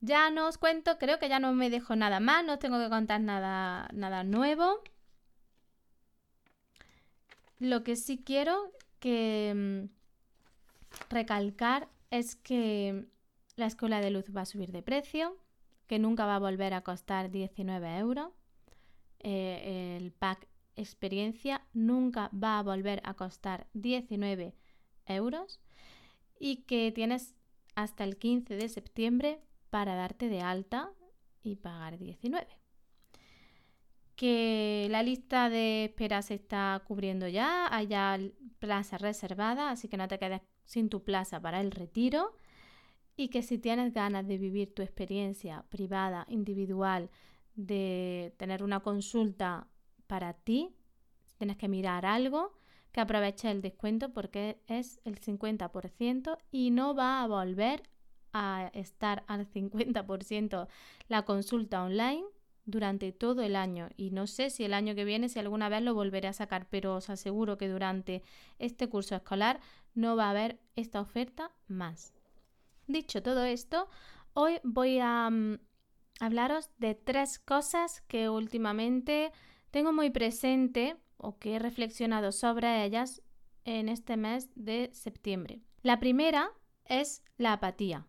Ya 0.00 0.30
no 0.30 0.46
os 0.46 0.58
cuento, 0.58 0.98
creo 0.98 1.18
que 1.18 1.28
ya 1.28 1.40
no 1.40 1.52
me 1.52 1.70
dejo 1.70 1.96
nada 1.96 2.20
más, 2.20 2.44
no 2.44 2.54
os 2.54 2.58
tengo 2.58 2.78
que 2.78 2.88
contar 2.88 3.20
nada, 3.20 3.88
nada 3.92 4.22
nuevo. 4.22 4.80
Lo 7.58 7.82
que 7.82 7.96
sí 7.96 8.22
quiero 8.24 8.72
que 9.00 9.52
mm, 9.54 11.10
recalcar 11.10 11.88
es 12.10 12.36
que 12.36 13.06
la 13.56 13.66
escuela 13.66 14.00
de 14.00 14.10
luz 14.10 14.26
va 14.34 14.42
a 14.42 14.46
subir 14.46 14.72
de 14.72 14.82
precio, 14.82 15.36
que 15.86 15.98
nunca 15.98 16.26
va 16.26 16.36
a 16.36 16.40
volver 16.40 16.74
a 16.74 16.82
costar 16.82 17.30
19 17.30 17.98
euros. 17.98 18.32
Eh, 19.20 19.96
el 20.00 20.12
pack 20.12 20.46
experiencia 20.76 21.66
nunca 21.72 22.30
va 22.32 22.58
a 22.58 22.62
volver 22.62 23.00
a 23.04 23.14
costar 23.14 23.66
19 23.74 24.54
euros 25.06 25.60
y 26.38 26.62
que 26.62 26.92
tienes 26.92 27.34
hasta 27.74 28.04
el 28.04 28.16
15 28.16 28.56
de 28.56 28.68
septiembre 28.68 29.40
para 29.70 29.96
darte 29.96 30.28
de 30.28 30.40
alta 30.40 30.92
y 31.42 31.56
pagar 31.56 31.98
19. 31.98 32.57
Que 34.18 34.88
la 34.90 35.04
lista 35.04 35.48
de 35.48 35.84
espera 35.84 36.22
se 36.22 36.34
está 36.34 36.82
cubriendo 36.88 37.28
ya, 37.28 37.72
hay 37.72 37.86
ya 37.86 38.18
plaza 38.58 38.98
reservada, 38.98 39.70
así 39.70 39.86
que 39.86 39.96
no 39.96 40.08
te 40.08 40.18
quedes 40.18 40.40
sin 40.64 40.88
tu 40.88 41.04
plaza 41.04 41.40
para 41.40 41.60
el 41.60 41.70
retiro. 41.70 42.34
Y 43.14 43.28
que 43.28 43.42
si 43.42 43.58
tienes 43.58 43.94
ganas 43.94 44.26
de 44.26 44.36
vivir 44.36 44.74
tu 44.74 44.82
experiencia 44.82 45.64
privada, 45.68 46.26
individual, 46.28 47.10
de 47.54 48.34
tener 48.38 48.64
una 48.64 48.80
consulta 48.80 49.68
para 50.08 50.32
ti, 50.32 50.74
tienes 51.36 51.56
que 51.56 51.68
mirar 51.68 52.04
algo, 52.04 52.58
que 52.90 53.00
aproveche 53.00 53.52
el 53.52 53.62
descuento 53.62 54.12
porque 54.12 54.60
es 54.66 55.00
el 55.04 55.20
50% 55.20 56.38
y 56.50 56.70
no 56.72 56.96
va 56.96 57.22
a 57.22 57.28
volver 57.28 57.84
a 58.32 58.72
estar 58.74 59.22
al 59.28 59.46
50% 59.46 60.66
la 61.06 61.24
consulta 61.24 61.84
online 61.84 62.24
durante 62.68 63.12
todo 63.12 63.40
el 63.42 63.56
año 63.56 63.88
y 63.96 64.10
no 64.10 64.26
sé 64.26 64.50
si 64.50 64.62
el 64.62 64.74
año 64.74 64.94
que 64.94 65.06
viene 65.06 65.30
si 65.30 65.38
alguna 65.38 65.70
vez 65.70 65.82
lo 65.82 65.94
volveré 65.94 66.28
a 66.28 66.34
sacar 66.34 66.66
pero 66.68 66.96
os 66.96 67.08
aseguro 67.08 67.56
que 67.56 67.66
durante 67.66 68.22
este 68.58 68.88
curso 68.88 69.16
escolar 69.16 69.58
no 69.94 70.16
va 70.16 70.26
a 70.26 70.30
haber 70.30 70.60
esta 70.76 71.00
oferta 71.00 71.50
más. 71.66 72.12
Dicho 72.86 73.22
todo 73.22 73.44
esto 73.44 73.88
hoy 74.34 74.60
voy 74.64 74.98
a 75.00 75.30
mm, 75.30 75.58
hablaros 76.20 76.68
de 76.76 76.94
tres 76.94 77.38
cosas 77.38 78.02
que 78.02 78.28
últimamente 78.28 79.32
tengo 79.70 79.94
muy 79.94 80.10
presente 80.10 80.96
o 81.16 81.38
que 81.38 81.54
he 81.54 81.58
reflexionado 81.58 82.32
sobre 82.32 82.84
ellas 82.84 83.22
en 83.64 83.88
este 83.88 84.18
mes 84.18 84.50
de 84.54 84.90
septiembre. 84.92 85.62
La 85.82 85.98
primera 85.98 86.50
es 86.84 87.22
la 87.38 87.54
apatía 87.54 88.06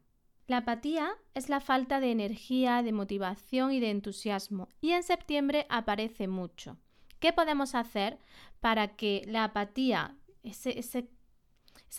la 0.49 0.57
apatía 0.57 1.11
es 1.35 1.47
la 1.47 1.59
falta 1.59 1.99
de 1.99 2.09
energía, 2.09 2.81
de 2.81 2.91
motivación 2.91 3.71
y 3.71 3.79
de 3.79 3.91
entusiasmo, 3.91 4.67
y 4.81 4.93
en 4.93 5.03
septiembre 5.03 5.67
aparece 5.69 6.27
mucho. 6.27 6.77
¿Qué 7.19 7.31
podemos 7.33 7.75
hacer 7.75 8.17
para 8.59 8.95
que 8.95 9.21
la 9.27 9.43
apatía, 9.43 10.17
esa 10.41 11.03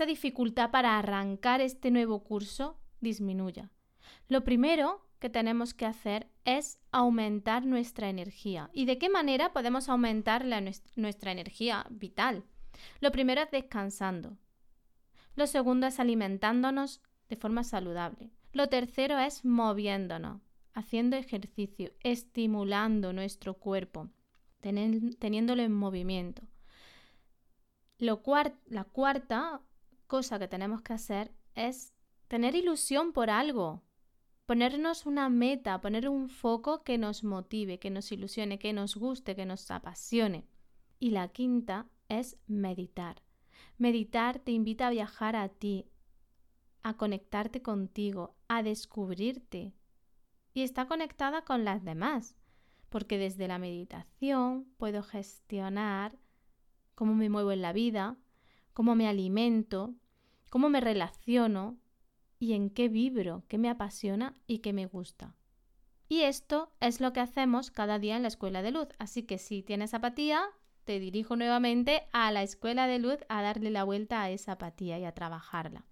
dificultad 0.04 0.72
para 0.72 0.98
arrancar 0.98 1.60
este 1.60 1.92
nuevo 1.92 2.24
curso, 2.24 2.80
disminuya? 3.00 3.70
Lo 4.26 4.42
primero 4.42 5.06
que 5.20 5.30
tenemos 5.30 5.72
que 5.72 5.86
hacer 5.86 6.28
es 6.44 6.80
aumentar 6.90 7.64
nuestra 7.64 8.08
energía. 8.08 8.68
¿Y 8.72 8.84
de 8.84 8.98
qué 8.98 9.08
manera 9.08 9.52
podemos 9.52 9.88
aumentar 9.88 10.44
nuestra 10.96 11.30
energía 11.30 11.86
vital? 11.88 12.42
Lo 12.98 13.12
primero 13.12 13.42
es 13.42 13.50
descansando. 13.52 14.38
Lo 15.36 15.46
segundo 15.46 15.86
es 15.86 16.00
alimentándonos 16.00 17.00
de 17.28 17.36
forma 17.36 17.62
saludable. 17.62 18.32
Lo 18.52 18.68
tercero 18.68 19.18
es 19.18 19.44
moviéndonos, 19.44 20.40
haciendo 20.72 21.16
ejercicio, 21.16 21.92
estimulando 22.00 23.12
nuestro 23.12 23.54
cuerpo, 23.54 24.10
teniéndolo 24.60 25.62
en 25.62 25.72
movimiento. 25.72 26.42
Lo 27.98 28.22
la 28.66 28.84
cuarta 28.84 29.60
cosa 30.06 30.38
que 30.38 30.48
tenemos 30.48 30.82
que 30.82 30.94
hacer 30.94 31.32
es 31.54 31.94
tener 32.28 32.54
ilusión 32.54 33.12
por 33.12 33.30
algo, 33.30 33.82
ponernos 34.46 35.06
una 35.06 35.28
meta, 35.28 35.80
poner 35.80 36.08
un 36.08 36.28
foco 36.28 36.82
que 36.82 36.98
nos 36.98 37.22
motive, 37.22 37.78
que 37.78 37.90
nos 37.90 38.10
ilusione, 38.10 38.58
que 38.58 38.72
nos 38.72 38.96
guste, 38.96 39.36
que 39.36 39.46
nos 39.46 39.70
apasione. 39.70 40.48
Y 40.98 41.10
la 41.10 41.28
quinta 41.28 41.86
es 42.08 42.36
meditar. 42.48 43.22
Meditar 43.78 44.40
te 44.40 44.50
invita 44.50 44.88
a 44.88 44.90
viajar 44.90 45.36
a 45.36 45.48
ti, 45.48 45.86
a 46.82 46.94
conectarte 46.96 47.62
contigo, 47.62 48.36
a 48.48 48.62
descubrirte. 48.62 49.74
Y 50.52 50.62
está 50.62 50.86
conectada 50.86 51.42
con 51.42 51.64
las 51.64 51.84
demás, 51.84 52.36
porque 52.88 53.18
desde 53.18 53.48
la 53.48 53.58
meditación 53.58 54.66
puedo 54.76 55.02
gestionar 55.02 56.18
cómo 56.94 57.14
me 57.14 57.30
muevo 57.30 57.52
en 57.52 57.62
la 57.62 57.72
vida, 57.72 58.18
cómo 58.72 58.94
me 58.94 59.08
alimento, 59.08 59.94
cómo 60.50 60.68
me 60.68 60.80
relaciono 60.80 61.78
y 62.38 62.54
en 62.54 62.70
qué 62.70 62.88
vibro, 62.88 63.44
qué 63.48 63.58
me 63.58 63.70
apasiona 63.70 64.34
y 64.46 64.58
qué 64.58 64.72
me 64.72 64.86
gusta. 64.86 65.36
Y 66.08 66.22
esto 66.22 66.72
es 66.80 67.00
lo 67.00 67.12
que 67.12 67.20
hacemos 67.20 67.70
cada 67.70 68.00
día 68.00 68.16
en 68.16 68.22
la 68.22 68.28
escuela 68.28 68.62
de 68.62 68.72
luz. 68.72 68.88
Así 68.98 69.22
que 69.22 69.38
si 69.38 69.62
tienes 69.62 69.94
apatía, 69.94 70.42
te 70.84 70.98
dirijo 70.98 71.36
nuevamente 71.36 72.08
a 72.12 72.32
la 72.32 72.42
escuela 72.42 72.88
de 72.88 72.98
luz 72.98 73.18
a 73.28 73.42
darle 73.42 73.70
la 73.70 73.84
vuelta 73.84 74.22
a 74.22 74.30
esa 74.30 74.52
apatía 74.52 74.98
y 74.98 75.04
a 75.04 75.12
trabajarla. 75.12 75.86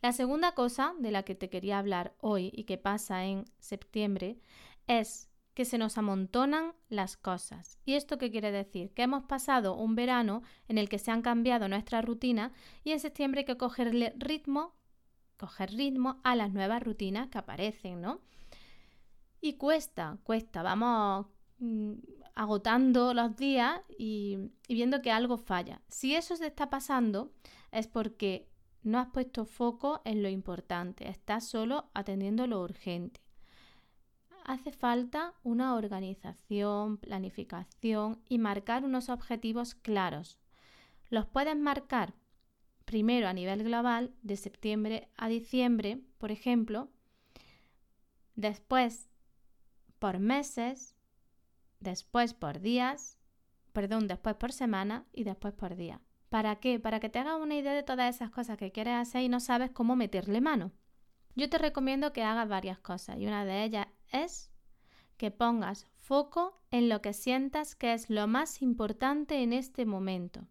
La 0.00 0.12
segunda 0.12 0.52
cosa 0.52 0.94
de 0.98 1.10
la 1.10 1.24
que 1.24 1.34
te 1.34 1.50
quería 1.50 1.78
hablar 1.78 2.14
hoy 2.20 2.52
y 2.54 2.64
que 2.64 2.78
pasa 2.78 3.24
en 3.24 3.44
septiembre 3.58 4.38
es 4.86 5.28
que 5.54 5.64
se 5.64 5.76
nos 5.76 5.98
amontonan 5.98 6.72
las 6.88 7.16
cosas. 7.16 7.78
¿Y 7.84 7.94
esto 7.94 8.16
qué 8.16 8.30
quiere 8.30 8.52
decir? 8.52 8.92
Que 8.92 9.02
hemos 9.02 9.24
pasado 9.24 9.74
un 9.74 9.96
verano 9.96 10.42
en 10.68 10.78
el 10.78 10.88
que 10.88 11.00
se 11.00 11.10
han 11.10 11.20
cambiado 11.20 11.68
nuestras 11.68 12.04
rutinas 12.04 12.52
y 12.84 12.92
en 12.92 13.00
septiembre 13.00 13.40
hay 13.40 13.44
que 13.44 13.56
cogerle 13.56 14.14
ritmo, 14.16 14.76
coger 15.36 15.72
ritmo 15.72 16.20
a 16.22 16.36
las 16.36 16.52
nuevas 16.52 16.80
rutinas 16.80 17.26
que 17.28 17.38
aparecen, 17.38 18.00
¿no? 18.00 18.20
Y 19.40 19.54
cuesta, 19.54 20.18
cuesta, 20.22 20.62
vamos 20.62 21.26
mm, 21.58 21.94
agotando 22.36 23.12
los 23.12 23.34
días 23.34 23.80
y, 23.98 24.38
y 24.68 24.74
viendo 24.74 25.02
que 25.02 25.10
algo 25.10 25.38
falla. 25.38 25.82
Si 25.88 26.14
eso 26.14 26.36
se 26.36 26.46
está 26.46 26.70
pasando 26.70 27.32
es 27.72 27.88
porque 27.88 28.48
no 28.88 28.98
has 28.98 29.08
puesto 29.08 29.44
foco 29.44 30.00
en 30.04 30.22
lo 30.22 30.28
importante, 30.28 31.08
estás 31.08 31.46
solo 31.46 31.90
atendiendo 31.94 32.46
lo 32.46 32.62
urgente. 32.62 33.20
Hace 34.44 34.72
falta 34.72 35.34
una 35.42 35.74
organización, 35.74 36.96
planificación 36.96 38.22
y 38.28 38.38
marcar 38.38 38.84
unos 38.84 39.10
objetivos 39.10 39.74
claros. 39.74 40.38
Los 41.10 41.26
puedes 41.26 41.56
marcar 41.56 42.14
primero 42.86 43.28
a 43.28 43.34
nivel 43.34 43.62
global, 43.62 44.14
de 44.22 44.38
septiembre 44.38 45.08
a 45.18 45.28
diciembre, 45.28 46.00
por 46.16 46.32
ejemplo, 46.32 46.88
después 48.36 49.10
por 49.98 50.18
meses, 50.18 50.96
después 51.80 52.32
por 52.32 52.60
días, 52.60 53.18
perdón, 53.74 54.08
después 54.08 54.36
por 54.36 54.52
semana 54.52 55.04
y 55.12 55.24
después 55.24 55.52
por 55.52 55.76
día. 55.76 56.00
¿Para 56.28 56.56
qué? 56.56 56.78
Para 56.78 57.00
que 57.00 57.08
te 57.08 57.18
hagas 57.18 57.40
una 57.40 57.54
idea 57.54 57.72
de 57.72 57.82
todas 57.82 58.14
esas 58.14 58.30
cosas 58.30 58.58
que 58.58 58.72
quieres 58.72 58.94
hacer 58.94 59.22
y 59.22 59.28
no 59.28 59.40
sabes 59.40 59.70
cómo 59.70 59.96
meterle 59.96 60.40
mano. 60.40 60.72
Yo 61.34 61.48
te 61.48 61.58
recomiendo 61.58 62.12
que 62.12 62.22
hagas 62.22 62.48
varias 62.48 62.78
cosas 62.78 63.18
y 63.18 63.26
una 63.26 63.44
de 63.44 63.64
ellas 63.64 63.86
es 64.12 64.50
que 65.16 65.30
pongas 65.30 65.86
foco 65.96 66.60
en 66.70 66.88
lo 66.88 67.00
que 67.00 67.12
sientas 67.12 67.74
que 67.74 67.92
es 67.92 68.10
lo 68.10 68.26
más 68.26 68.62
importante 68.62 69.42
en 69.42 69.52
este 69.52 69.86
momento. 69.86 70.46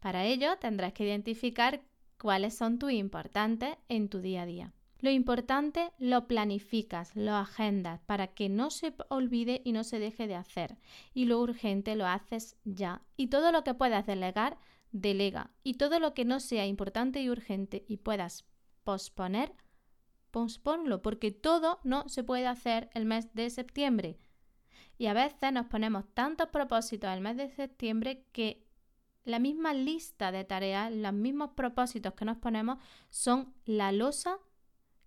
Para 0.00 0.24
ello 0.24 0.56
tendrás 0.58 0.92
que 0.92 1.04
identificar 1.04 1.82
cuáles 2.18 2.56
son 2.56 2.78
tus 2.78 2.92
importantes 2.92 3.76
en 3.88 4.08
tu 4.08 4.20
día 4.20 4.42
a 4.42 4.46
día. 4.46 4.72
Lo 5.00 5.10
importante 5.10 5.92
lo 5.98 6.26
planificas, 6.26 7.14
lo 7.14 7.34
agendas 7.34 8.00
para 8.06 8.28
que 8.28 8.48
no 8.48 8.70
se 8.70 8.94
olvide 9.08 9.60
y 9.64 9.72
no 9.72 9.84
se 9.84 9.98
deje 9.98 10.26
de 10.26 10.36
hacer. 10.36 10.78
Y 11.12 11.26
lo 11.26 11.40
urgente 11.40 11.96
lo 11.96 12.06
haces 12.06 12.56
ya. 12.64 13.02
Y 13.16 13.26
todo 13.26 13.52
lo 13.52 13.62
que 13.62 13.74
puedas 13.74 14.06
delegar, 14.06 14.58
delega. 14.92 15.50
Y 15.62 15.74
todo 15.74 16.00
lo 16.00 16.14
que 16.14 16.24
no 16.24 16.40
sea 16.40 16.66
importante 16.66 17.20
y 17.20 17.28
urgente 17.28 17.84
y 17.88 17.98
puedas 17.98 18.46
posponer, 18.84 19.52
posponlo, 20.30 21.02
porque 21.02 21.30
todo 21.30 21.80
no 21.84 22.08
se 22.08 22.24
puede 22.24 22.46
hacer 22.46 22.88
el 22.94 23.04
mes 23.04 23.32
de 23.34 23.50
septiembre. 23.50 24.18
Y 24.98 25.06
a 25.06 25.12
veces 25.12 25.52
nos 25.52 25.66
ponemos 25.66 26.06
tantos 26.14 26.48
propósitos 26.48 27.10
el 27.10 27.20
mes 27.20 27.36
de 27.36 27.50
septiembre 27.50 28.24
que 28.32 28.66
la 29.24 29.40
misma 29.40 29.74
lista 29.74 30.30
de 30.32 30.44
tareas, 30.44 30.92
los 30.92 31.12
mismos 31.12 31.50
propósitos 31.54 32.14
que 32.14 32.24
nos 32.24 32.38
ponemos 32.38 32.78
son 33.10 33.52
la 33.64 33.92
losa 33.92 34.38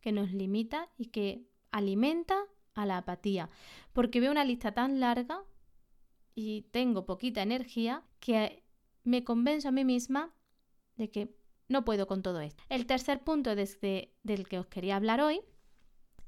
que 0.02 0.12
nos 0.12 0.32
limita 0.32 0.90
y 0.98 1.08
que 1.08 1.48
alimenta 1.72 2.38
a 2.74 2.86
la 2.86 2.98
apatía. 2.98 3.50
Porque 3.94 4.20
veo 4.20 4.32
una 4.32 4.46
lista 4.46 4.74
tan 4.74 5.00
larga 5.00 5.44
y 6.36 6.64
tengo 6.72 7.06
poquita 7.06 7.42
energía 7.42 8.04
que 8.20 8.64
me 9.04 9.24
convenzo 9.24 9.70
a 9.70 9.72
mí 9.72 9.84
misma 9.84 10.34
de 10.96 11.10
que 11.10 11.36
no 11.68 11.86
puedo 11.86 12.08
con 12.08 12.22
todo 12.22 12.42
esto. 12.42 12.64
El 12.70 12.86
tercer 12.86 13.24
punto 13.24 13.56
desde, 13.56 14.14
del 14.24 14.48
que 14.48 14.60
os 14.60 14.68
quería 14.68 14.96
hablar 14.96 15.22
hoy 15.22 15.42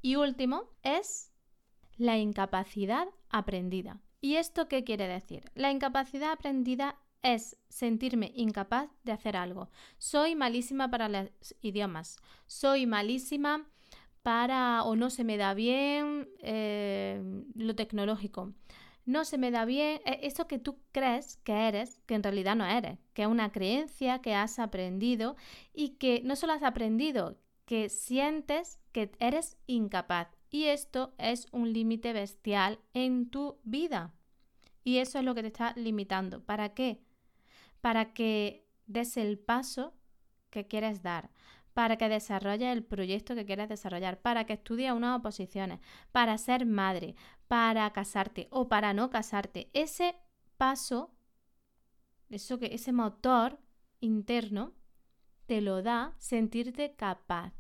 y 0.02 0.16
último 0.16 0.70
es 0.84 1.32
la 1.98 2.18
incapacidad 2.18 3.08
aprendida. 3.30 4.02
¿Y 4.22 4.36
esto 4.36 4.68
qué 4.68 4.84
quiere 4.84 5.08
decir? 5.08 5.44
La 5.56 5.72
incapacidad 5.72 6.32
aprendida 6.32 7.00
es 7.24 7.58
sentirme 7.70 8.32
incapaz 8.36 8.90
de 9.04 9.12
hacer 9.12 9.38
algo. 9.38 9.70
Soy 9.98 10.36
malísima 10.36 10.90
para 10.90 11.10
los 11.10 11.30
idiomas. 11.62 12.18
Soy 12.48 12.86
malísima 12.86 13.68
para 14.24 14.84
o 14.84 14.96
no 14.96 15.10
se 15.10 15.24
me 15.24 15.38
da 15.38 15.54
bien 15.54 16.30
eh, 16.40 17.44
lo 17.56 17.76
tecnológico. 17.76 18.54
No 19.06 19.26
se 19.26 19.38
me 19.38 19.50
da 19.52 19.66
bien 19.66 20.00
e, 20.06 20.20
eso 20.24 20.48
que 20.48 20.60
tú 20.60 20.78
crees 20.92 21.38
que 21.44 21.68
eres, 21.68 22.00
que 22.06 22.16
en 22.16 22.24
realidad 22.24 22.56
no 22.56 22.66
eres, 22.66 23.00
que 23.14 23.24
es 23.24 23.28
una 23.28 23.52
creencia 23.52 24.20
que 24.20 24.36
has 24.36 24.60
aprendido 24.60 25.36
y 25.74 25.90
que 25.98 26.22
no 26.24 26.36
solo 26.36 26.54
has 26.54 26.64
aprendido, 26.64 27.38
que 27.66 27.90
sientes 27.90 28.80
que 28.92 29.12
eres 29.20 29.58
incapaz. 29.66 30.28
Y 30.50 30.66
esto 30.66 31.14
es 31.18 31.48
un 31.52 31.72
límite 31.74 32.14
bestial 32.14 32.80
en 32.94 33.30
tu 33.30 33.58
vida. 33.64 34.14
Y 34.84 34.98
eso 34.98 35.20
es 35.20 35.26
lo 35.26 35.34
que 35.34 35.42
te 35.42 35.48
está 35.48 35.74
limitando. 35.78 36.44
¿Para 36.44 36.74
qué? 36.74 37.00
Para 37.82 38.14
que 38.14 38.68
des 38.86 39.18
el 39.18 39.38
paso 39.38 39.94
que 40.50 40.68
quieres 40.68 41.02
dar, 41.02 41.32
para 41.74 41.98
que 41.98 42.10
desarrolles 42.10 42.72
el 42.72 42.84
proyecto 42.84 43.36
que 43.36 43.46
quieres 43.46 43.70
desarrollar, 43.70 44.22
para 44.22 44.46
que 44.46 44.54
estudies 44.54 44.92
unas 44.92 45.20
oposiciones, 45.20 45.80
para 46.12 46.38
ser 46.38 46.66
madre, 46.66 47.16
para 47.48 47.92
casarte 47.92 48.48
o 48.52 48.68
para 48.68 48.94
no 48.94 49.10
casarte. 49.10 49.70
Ese 49.74 50.16
paso, 50.58 51.12
eso 52.30 52.60
que 52.60 52.74
ese 52.74 52.92
motor 52.92 53.60
interno 54.00 54.74
te 55.46 55.62
lo 55.62 55.82
da 55.82 56.14
sentirte 56.18 56.96
capaz. 56.96 57.54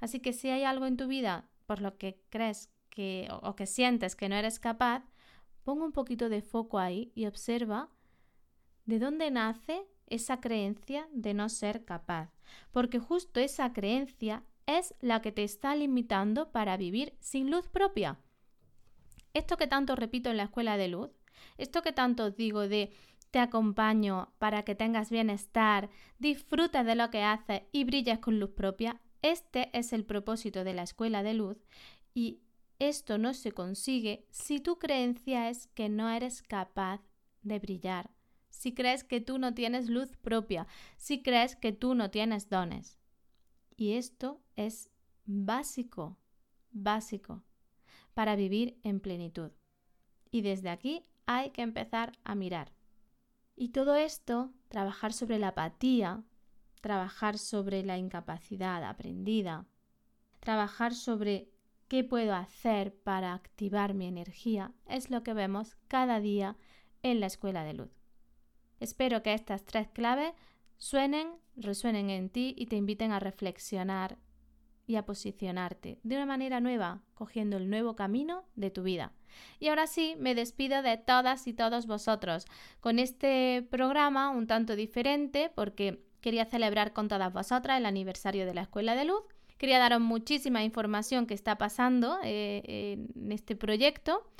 Así 0.00 0.20
que 0.20 0.32
si 0.32 0.50
hay 0.50 0.64
algo 0.64 0.86
en 0.86 0.96
tu 0.96 1.06
vida 1.06 1.48
por 1.66 1.80
lo 1.80 1.96
que 1.96 2.20
crees 2.28 2.70
que 2.90 3.28
o 3.42 3.56
que 3.56 3.66
sientes 3.66 4.14
que 4.14 4.28
no 4.28 4.36
eres 4.36 4.58
capaz, 4.58 5.02
pon 5.64 5.80
un 5.80 5.92
poquito 5.92 6.28
de 6.28 6.42
foco 6.42 6.78
ahí 6.78 7.10
y 7.14 7.26
observa 7.26 7.88
de 8.86 8.98
dónde 8.98 9.30
nace 9.30 9.86
esa 10.06 10.40
creencia 10.40 11.08
de 11.12 11.34
no 11.34 11.48
ser 11.48 11.84
capaz, 11.84 12.30
porque 12.70 12.98
justo 12.98 13.40
esa 13.40 13.72
creencia 13.72 14.44
es 14.66 14.94
la 15.00 15.20
que 15.22 15.32
te 15.32 15.44
está 15.44 15.74
limitando 15.74 16.50
para 16.50 16.76
vivir 16.76 17.16
sin 17.20 17.50
luz 17.50 17.68
propia. 17.68 18.18
Esto 19.32 19.56
que 19.56 19.66
tanto 19.66 19.96
repito 19.96 20.30
en 20.30 20.36
la 20.36 20.44
escuela 20.44 20.76
de 20.76 20.88
luz, 20.88 21.10
esto 21.58 21.82
que 21.82 21.92
tanto 21.92 22.30
digo 22.30 22.68
de 22.68 22.92
te 23.30 23.40
acompaño 23.40 24.32
para 24.38 24.62
que 24.62 24.76
tengas 24.76 25.10
bienestar, 25.10 25.90
disfrutes 26.18 26.86
de 26.86 26.94
lo 26.94 27.10
que 27.10 27.22
haces 27.22 27.62
y 27.72 27.84
brilles 27.84 28.20
con 28.20 28.38
luz 28.38 28.50
propia, 28.50 29.00
este 29.22 29.76
es 29.76 29.92
el 29.92 30.04
propósito 30.04 30.62
de 30.62 30.74
la 30.74 30.84
escuela 30.84 31.22
de 31.22 31.34
luz 31.34 31.66
y 32.14 32.40
esto 32.78 33.18
no 33.18 33.34
se 33.34 33.52
consigue 33.52 34.26
si 34.30 34.60
tu 34.60 34.78
creencia 34.78 35.48
es 35.48 35.66
que 35.68 35.88
no 35.88 36.10
eres 36.10 36.42
capaz 36.42 37.00
de 37.42 37.58
brillar, 37.58 38.10
si 38.54 38.72
crees 38.72 39.04
que 39.04 39.20
tú 39.20 39.38
no 39.38 39.52
tienes 39.52 39.88
luz 39.90 40.16
propia, 40.16 40.66
si 40.96 41.22
crees 41.22 41.56
que 41.56 41.72
tú 41.72 41.94
no 41.94 42.10
tienes 42.10 42.48
dones. 42.48 42.98
Y 43.76 43.94
esto 43.94 44.40
es 44.54 44.90
básico, 45.26 46.16
básico, 46.70 47.42
para 48.14 48.36
vivir 48.36 48.78
en 48.84 49.00
plenitud. 49.00 49.50
Y 50.30 50.42
desde 50.42 50.70
aquí 50.70 51.04
hay 51.26 51.50
que 51.50 51.62
empezar 51.62 52.12
a 52.22 52.34
mirar. 52.34 52.72
Y 53.56 53.70
todo 53.70 53.96
esto, 53.96 54.52
trabajar 54.68 55.12
sobre 55.12 55.38
la 55.38 55.48
apatía, 55.48 56.22
trabajar 56.80 57.38
sobre 57.38 57.82
la 57.82 57.98
incapacidad 57.98 58.84
aprendida, 58.84 59.66
trabajar 60.40 60.94
sobre 60.94 61.50
qué 61.88 62.04
puedo 62.04 62.34
hacer 62.34 62.94
para 62.94 63.34
activar 63.34 63.94
mi 63.94 64.06
energía, 64.06 64.72
es 64.86 65.10
lo 65.10 65.22
que 65.22 65.34
vemos 65.34 65.76
cada 65.88 66.20
día 66.20 66.56
en 67.02 67.20
la 67.20 67.26
escuela 67.26 67.64
de 67.64 67.74
luz. 67.74 68.03
Espero 68.84 69.22
que 69.22 69.32
estas 69.32 69.64
tres 69.64 69.88
claves 69.88 70.34
suenen, 70.76 71.28
resuenen 71.56 72.10
en 72.10 72.28
ti 72.28 72.54
y 72.58 72.66
te 72.66 72.76
inviten 72.76 73.12
a 73.12 73.18
reflexionar 73.18 74.18
y 74.86 74.96
a 74.96 75.06
posicionarte 75.06 75.98
de 76.02 76.16
una 76.16 76.26
manera 76.26 76.60
nueva, 76.60 77.00
cogiendo 77.14 77.56
el 77.56 77.70
nuevo 77.70 77.96
camino 77.96 78.44
de 78.56 78.70
tu 78.70 78.82
vida. 78.82 79.14
Y 79.58 79.68
ahora 79.68 79.86
sí, 79.86 80.16
me 80.18 80.34
despido 80.34 80.82
de 80.82 80.98
todas 80.98 81.46
y 81.46 81.54
todos 81.54 81.86
vosotros 81.86 82.44
con 82.80 82.98
este 82.98 83.66
programa 83.70 84.28
un 84.28 84.46
tanto 84.46 84.76
diferente 84.76 85.50
porque 85.54 86.04
quería 86.20 86.44
celebrar 86.44 86.92
con 86.92 87.08
todas 87.08 87.32
vosotras 87.32 87.78
el 87.78 87.86
aniversario 87.86 88.44
de 88.44 88.52
la 88.52 88.62
Escuela 88.64 88.94
de 88.94 89.06
Luz. 89.06 89.22
Quería 89.56 89.78
daros 89.78 90.02
muchísima 90.02 90.62
información 90.62 91.26
que 91.26 91.32
está 91.32 91.56
pasando 91.56 92.18
eh, 92.22 92.98
en 93.16 93.32
este 93.32 93.56
proyecto 93.56 94.30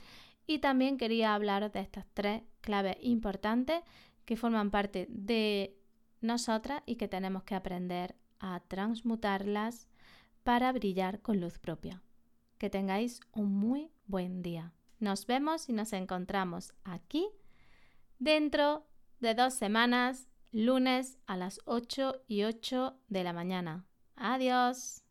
y 0.46 0.59
también 0.59 0.98
quería 0.98 1.35
hablar 1.35 1.72
de 1.72 1.80
estas 1.80 2.04
tres 2.12 2.42
claves 2.61 2.98
importantes 3.00 3.80
que 4.24 4.37
forman 4.37 4.70
parte 4.70 5.06
de 5.08 5.76
nosotras 6.20 6.82
y 6.87 6.96
que 6.96 7.08
tenemos 7.08 7.44
que 7.44 7.54
aprender 7.54 8.16
a 8.40 8.60
transmutarlas 8.60 9.88
para 10.42 10.72
brillar 10.72 11.20
con 11.20 11.40
luz 11.40 11.58
propia. 11.58 12.02
Que 12.58 12.70
tengáis 12.70 13.20
un 13.32 13.52
muy 13.54 13.90
buen 14.06 14.42
día. 14.42 14.72
Nos 15.00 15.26
vemos 15.26 15.68
y 15.68 15.72
nos 15.72 15.92
encontramos 15.92 16.72
aquí 16.84 17.28
dentro 18.18 18.87
de 19.20 19.34
dos 19.34 19.54
semanas, 19.54 20.28
lunes 20.52 21.18
a 21.26 21.37
las 21.37 21.60
8 21.64 22.22
y 22.28 22.44
8 22.44 22.96
de 23.08 23.24
la 23.24 23.32
mañana. 23.32 23.87
Adiós. 24.16 25.03